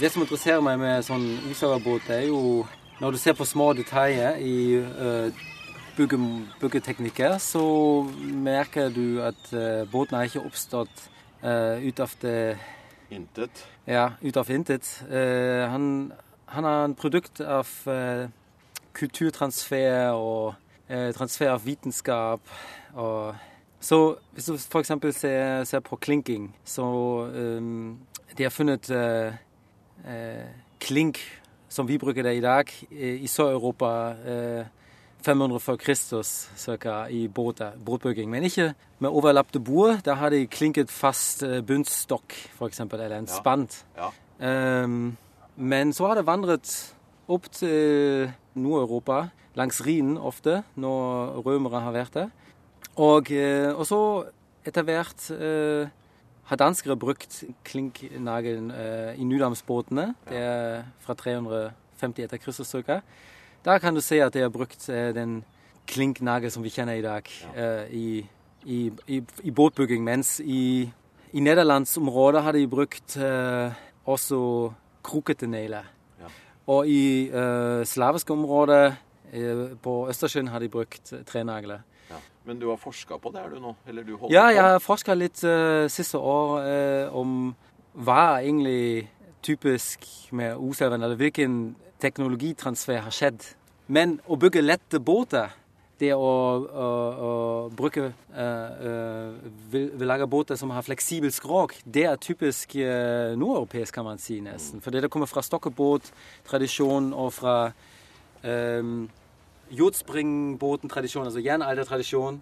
Det 0.00 0.08
som 0.12 0.22
interesserer 0.22 0.62
meg 0.64 0.78
med 0.78 1.02
sånn 1.04 1.24
usagerbåt, 1.50 2.06
er 2.14 2.28
jo 2.30 2.62
når 3.00 3.16
du 3.16 3.18
ser 3.18 3.34
på 3.34 3.44
små 3.48 3.72
detaljer 3.74 4.36
i 4.38 4.78
uh, 4.78 5.32
byggeteknikker, 5.96 7.38
så 7.42 7.62
merker 8.20 8.92
du 8.94 9.20
at 9.24 9.50
uh, 9.52 9.88
båten 9.90 10.16
har 10.16 10.28
ikke 10.28 10.44
oppstått 10.46 11.08
uh, 11.42 11.80
ut 11.82 12.00
av 12.00 12.14
det 12.22 12.38
Intet? 13.10 13.66
Ja, 13.86 14.10
ut 14.22 14.36
av 14.36 14.50
intet. 14.50 15.04
Uh, 15.10 15.66
han, 15.70 16.12
han 16.46 16.64
er 16.64 16.84
en 16.84 16.94
produkt 16.94 17.40
av 17.40 17.68
uh, 17.90 18.28
kulturtransfer 18.94 20.14
og 20.14 20.54
uh, 20.90 21.10
transfer 21.16 21.50
av 21.50 21.64
vitenskap. 21.66 22.40
Og, 22.94 23.34
så 23.80 24.00
hvis 24.34 24.46
du 24.50 24.54
f.eks. 24.54 24.92
Ser, 25.16 25.64
ser 25.64 25.82
på 25.82 25.96
klinking, 25.96 26.50
så 26.64 26.86
um, 27.34 27.98
De 28.38 28.42
har 28.42 28.50
funnet 28.50 28.86
klink, 30.80 31.18
som 31.68 31.88
vi 31.88 31.98
bruker 31.98 32.22
det 32.22 32.36
i 32.36 32.40
dag, 32.40 32.70
i 32.90 33.26
Sør-Europa 33.26 33.90
500 35.22 35.60
før 35.60 35.76
Kristus 35.76 36.48
cirka, 36.56 37.04
i 37.08 37.28
båtbygging. 37.28 38.30
Men 38.30 38.46
ikke 38.48 38.74
med 38.98 39.10
overlappede 39.10 39.64
bord. 39.64 40.00
Der 40.04 40.14
har 40.14 40.30
de 40.30 40.46
klinket 40.46 40.90
fast 40.90 41.42
eh, 41.42 41.60
bunnstokk, 41.62 42.34
f.eks., 42.58 42.80
eller 42.80 43.18
en 43.18 43.28
spant. 43.28 43.84
Ja. 43.96 44.10
Ja. 44.40 44.84
Um, 44.84 45.16
men 45.56 45.92
så 45.92 46.06
har 46.06 46.16
det 46.16 46.26
vandret 46.26 46.94
opp 47.28 47.50
til 47.52 48.30
Nord-Europa, 48.54 49.28
langs 49.54 49.80
Rhinen 49.84 50.16
ofte, 50.16 50.62
når 50.74 51.42
rømere 51.44 51.82
har 51.84 51.92
vært 51.92 52.14
der. 52.14 52.30
Og, 52.96 53.30
eh, 53.32 53.70
og 53.74 53.86
så 53.86 54.00
etter 54.66 54.84
hvert 54.84 55.26
uh, 55.32 55.88
har 56.50 56.58
danskere 56.60 56.96
brukt 57.00 57.44
klinknagelen 57.64 58.70
uh, 58.70 59.12
i 59.16 59.24
Nydamsbåtene. 59.24 60.14
Det 60.28 60.40
er 60.40 60.82
fra 61.00 61.14
350 61.14 62.24
etter 62.24 62.40
Kristus 62.42 62.72
cirka. 62.72 63.00
Der 63.64 63.78
kan 63.78 63.94
du 63.94 64.00
se 64.00 64.22
at 64.24 64.32
de 64.32 64.40
har 64.40 64.48
brukt 64.48 64.88
eh, 64.88 65.10
den 65.14 65.42
klinknagel 65.90 66.50
som 66.52 66.64
vi 66.64 66.72
kjenner 66.72 66.96
i 66.96 67.04
dag, 67.04 67.26
ja. 67.28 67.64
Eh, 67.64 67.92
i, 67.92 68.26
i, 68.64 68.78
i, 69.06 69.20
i, 69.42 69.50
båtbygging. 69.50 70.04
Mens 70.04 70.38
i, 70.40 70.88
i 71.32 71.40
nederlandsområdet 71.40 72.42
har 72.42 72.56
de 72.56 72.66
brukt 72.68 73.16
uh, 73.20 73.72
også 74.08 74.38
krokete 75.04 75.46
negler. 75.46 75.88
Ja. 76.20 76.30
Og 76.72 76.88
i 76.88 77.28
uh, 77.32 77.84
slaviske 77.84 78.32
områder 78.32 78.94
uh, 79.34 79.64
på 79.82 79.96
Østersjøen 80.08 80.48
har 80.48 80.60
de 80.60 80.68
brukt 80.68 81.12
trenagler. 81.26 81.84
Ja. 82.10 82.20
Men 82.44 82.60
du 82.60 82.68
har 82.70 82.80
forska 82.80 83.18
på 83.20 83.32
det, 83.34 83.44
er 83.44 83.54
du 83.54 83.60
nå? 83.60 83.74
Eller 83.88 84.04
du 84.04 84.16
ja, 84.30 84.48
jeg 84.54 84.62
har 84.62 84.80
forska 84.80 85.14
litt 85.14 85.44
uh, 85.44 85.84
siste 85.88 86.18
år 86.18 87.12
om 87.16 87.54
hva 87.92 88.40
egentlig 88.40 89.10
typisk 89.42 90.04
med 90.36 90.56
Oselven, 90.56 91.02
eller 91.02 91.16
hvilken 91.16 91.74
teknologitransfer 92.02 93.02
har 93.04 93.14
skjedd. 93.14 93.44
Men 93.90 94.18
å 94.30 94.38
bygge 94.38 94.62
lette 94.62 95.00
båter, 95.02 95.50
det 96.00 96.12
å, 96.16 96.28
å, 96.64 96.88
å 97.26 97.30
bruke 97.76 98.06
uh, 98.08 99.32
uh, 99.74 100.04
lage 100.06 100.28
båter 100.30 100.56
som 100.56 100.72
har 100.72 100.84
fleksibel 100.86 101.32
skrog, 101.34 101.74
det 101.84 102.06
er 102.08 102.20
typisk 102.22 102.76
uh, 102.80 103.36
nordeuropeisk, 103.36 103.94
kan 103.94 104.06
man 104.06 104.22
si 104.22 104.38
nesten. 104.44 104.80
For 104.80 104.94
det 104.94 105.10
kommer 105.12 105.28
fra 105.28 105.44
stokkebåttradisjonen 105.44 107.10
og 107.12 107.34
fra 107.36 107.56
um, 108.44 109.02
jordspringbåten-tradisjon, 109.76 111.28
altså 111.28 111.42
jernaldertradisjonen. 111.44 112.40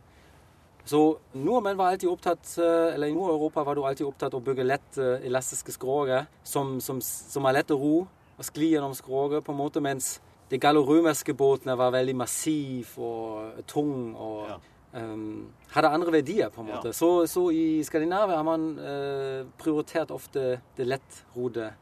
Så 0.88 1.02
nordmenn 1.36 1.76
var 1.76 1.92
alltid 1.92 2.08
opptatt, 2.08 2.54
eller 2.62 3.10
I 3.10 3.12
Nord-Europa 3.12 3.60
var 3.66 3.76
du 3.76 3.82
alltid 3.84 4.06
opptatt 4.06 4.32
av 4.32 4.40
å 4.40 4.46
bygge 4.46 4.64
lette, 4.64 5.08
elastiske 5.26 5.74
skroger 5.74 6.24
som, 6.48 6.78
som, 6.80 7.02
som 7.04 7.44
er 7.44 7.58
lett 7.58 7.74
å 7.74 7.76
ro 7.76 7.98
og 8.38 8.46
skli 8.46 8.72
gjennom 8.72 8.94
skroget, 8.94 9.44
på 9.44 9.52
en 9.52 9.58
måte, 9.58 9.82
mens 9.84 10.16
de 10.50 10.58
galloromerske 10.58 11.34
båtene 11.36 11.76
var 11.76 11.92
veldig 11.92 12.14
massiv 12.16 12.94
og 12.96 13.58
tung 13.68 14.14
og 14.16 14.46
ja. 14.48 14.56
um, 15.02 15.48
hadde 15.74 15.90
andre 15.92 16.12
verdier, 16.12 16.48
på 16.54 16.62
en 16.62 16.70
måte. 16.70 16.92
Ja. 16.92 16.96
Så, 16.96 17.26
så, 17.26 17.48
i 17.50 17.82
Skandinavia 17.84 18.38
har 18.38 18.46
man 18.46 18.70
uh, 18.78 19.44
prioritert 19.60 20.10
ofte 20.14 20.60
det 20.76 20.86
lettrodde 20.86 21.72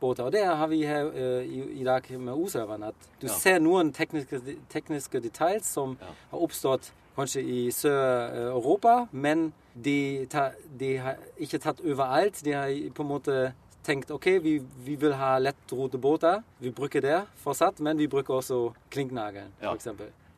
båter. 0.00 0.24
Og 0.24 0.32
det 0.32 0.44
har 0.44 0.66
vi 0.66 0.82
her 0.84 1.06
uh, 1.06 1.44
i, 1.44 1.62
i, 1.80 1.84
dag 1.84 2.08
med 2.18 2.32
Osøveren. 2.32 2.82
At 2.82 3.10
du 3.20 3.28
ja. 3.28 3.34
ser 3.38 3.60
noen 3.62 3.92
tekniske, 3.92 4.40
tekniske 4.72 5.20
detaljer 5.20 5.62
som 5.64 5.98
har 6.02 6.42
oppstått 6.42 6.92
kanskje 7.16 7.42
i 7.42 7.60
Sør-Europa, 7.72 9.06
men 9.12 9.52
de, 9.84 10.26
ta, 10.30 10.50
de, 10.80 10.96
har 11.00 11.16
ikke 11.40 11.60
tatt 11.62 11.80
overalt. 11.80 12.42
De 12.44 12.52
har 12.52 12.72
på 12.94 13.04
en 13.04 13.08
måte 13.08 13.38
tenkt 13.86 14.10
ok, 14.10 14.26
vi, 14.42 14.56
vi 14.84 14.96
vil 15.00 15.14
ha 15.16 15.36
lettrodde 15.38 15.98
båter. 16.02 16.42
Vi 16.62 16.72
bruker 16.74 17.04
det 17.04 17.20
fortsatt, 17.42 17.78
men 17.80 17.98
vi 18.00 18.08
bruker 18.10 18.34
også 18.40 18.60
klinknagel, 18.90 19.46
Ja. 19.62 19.72
f.eks. 19.74 19.88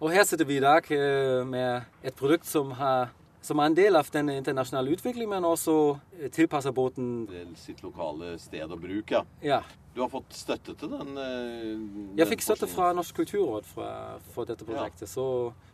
Og 0.00 0.12
her 0.14 0.22
sitter 0.28 0.46
vi 0.46 0.60
i 0.60 0.62
dag 0.62 0.84
eh, 0.94 1.40
med 1.48 1.88
et 2.06 2.14
produkt 2.14 2.46
som, 2.46 2.70
har, 2.78 3.08
som 3.48 3.60
er 3.62 3.70
en 3.70 3.76
del 3.78 3.96
av 3.96 4.08
den 4.12 4.28
internasjonale 4.34 4.92
utviklingen, 4.92 5.30
men 5.32 5.46
også 5.48 5.74
eh, 6.18 6.28
tilpasser 6.34 6.72
båten 6.76 7.26
Til 7.30 7.54
sitt 7.56 7.80
lokale 7.84 8.34
sted 8.42 8.68
og 8.68 8.80
bruk, 8.82 9.10
ja. 9.14 9.22
Ja. 9.44 9.62
Du 9.94 10.02
har 10.04 10.10
fått 10.12 10.36
støtte 10.36 10.74
til 10.78 10.88
den? 10.92 11.16
eh, 11.18 12.18
Jeg 12.20 12.28
fikk 12.34 12.42
støtte 12.44 12.68
fra 12.70 12.92
Norsk 12.94 13.16
kulturråd 13.22 13.64
fra, 13.66 13.88
for 14.34 14.44
dette 14.46 14.64
prosjektet, 14.68 15.08
så 15.10 15.24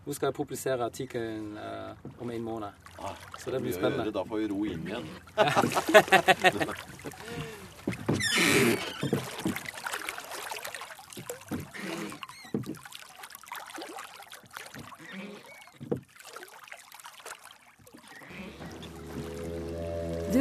nå 0.07 0.15
skal 0.17 0.31
jeg 0.31 0.37
publisere 0.39 0.85
artikkelen 0.87 1.57
uh, 1.59 1.93
om 2.21 2.31
en 2.31 2.45
måned. 2.45 2.73
Ah, 3.01 3.15
Så 3.41 3.51
det 3.51 3.61
blir 3.65 3.73
spennende. 3.73 4.05
gjøre, 4.05 4.17
Da 4.17 4.25
får 4.29 4.37
vi 4.39 4.47
ro 4.53 4.65
inn 4.69 4.85
igjen. 4.87 5.07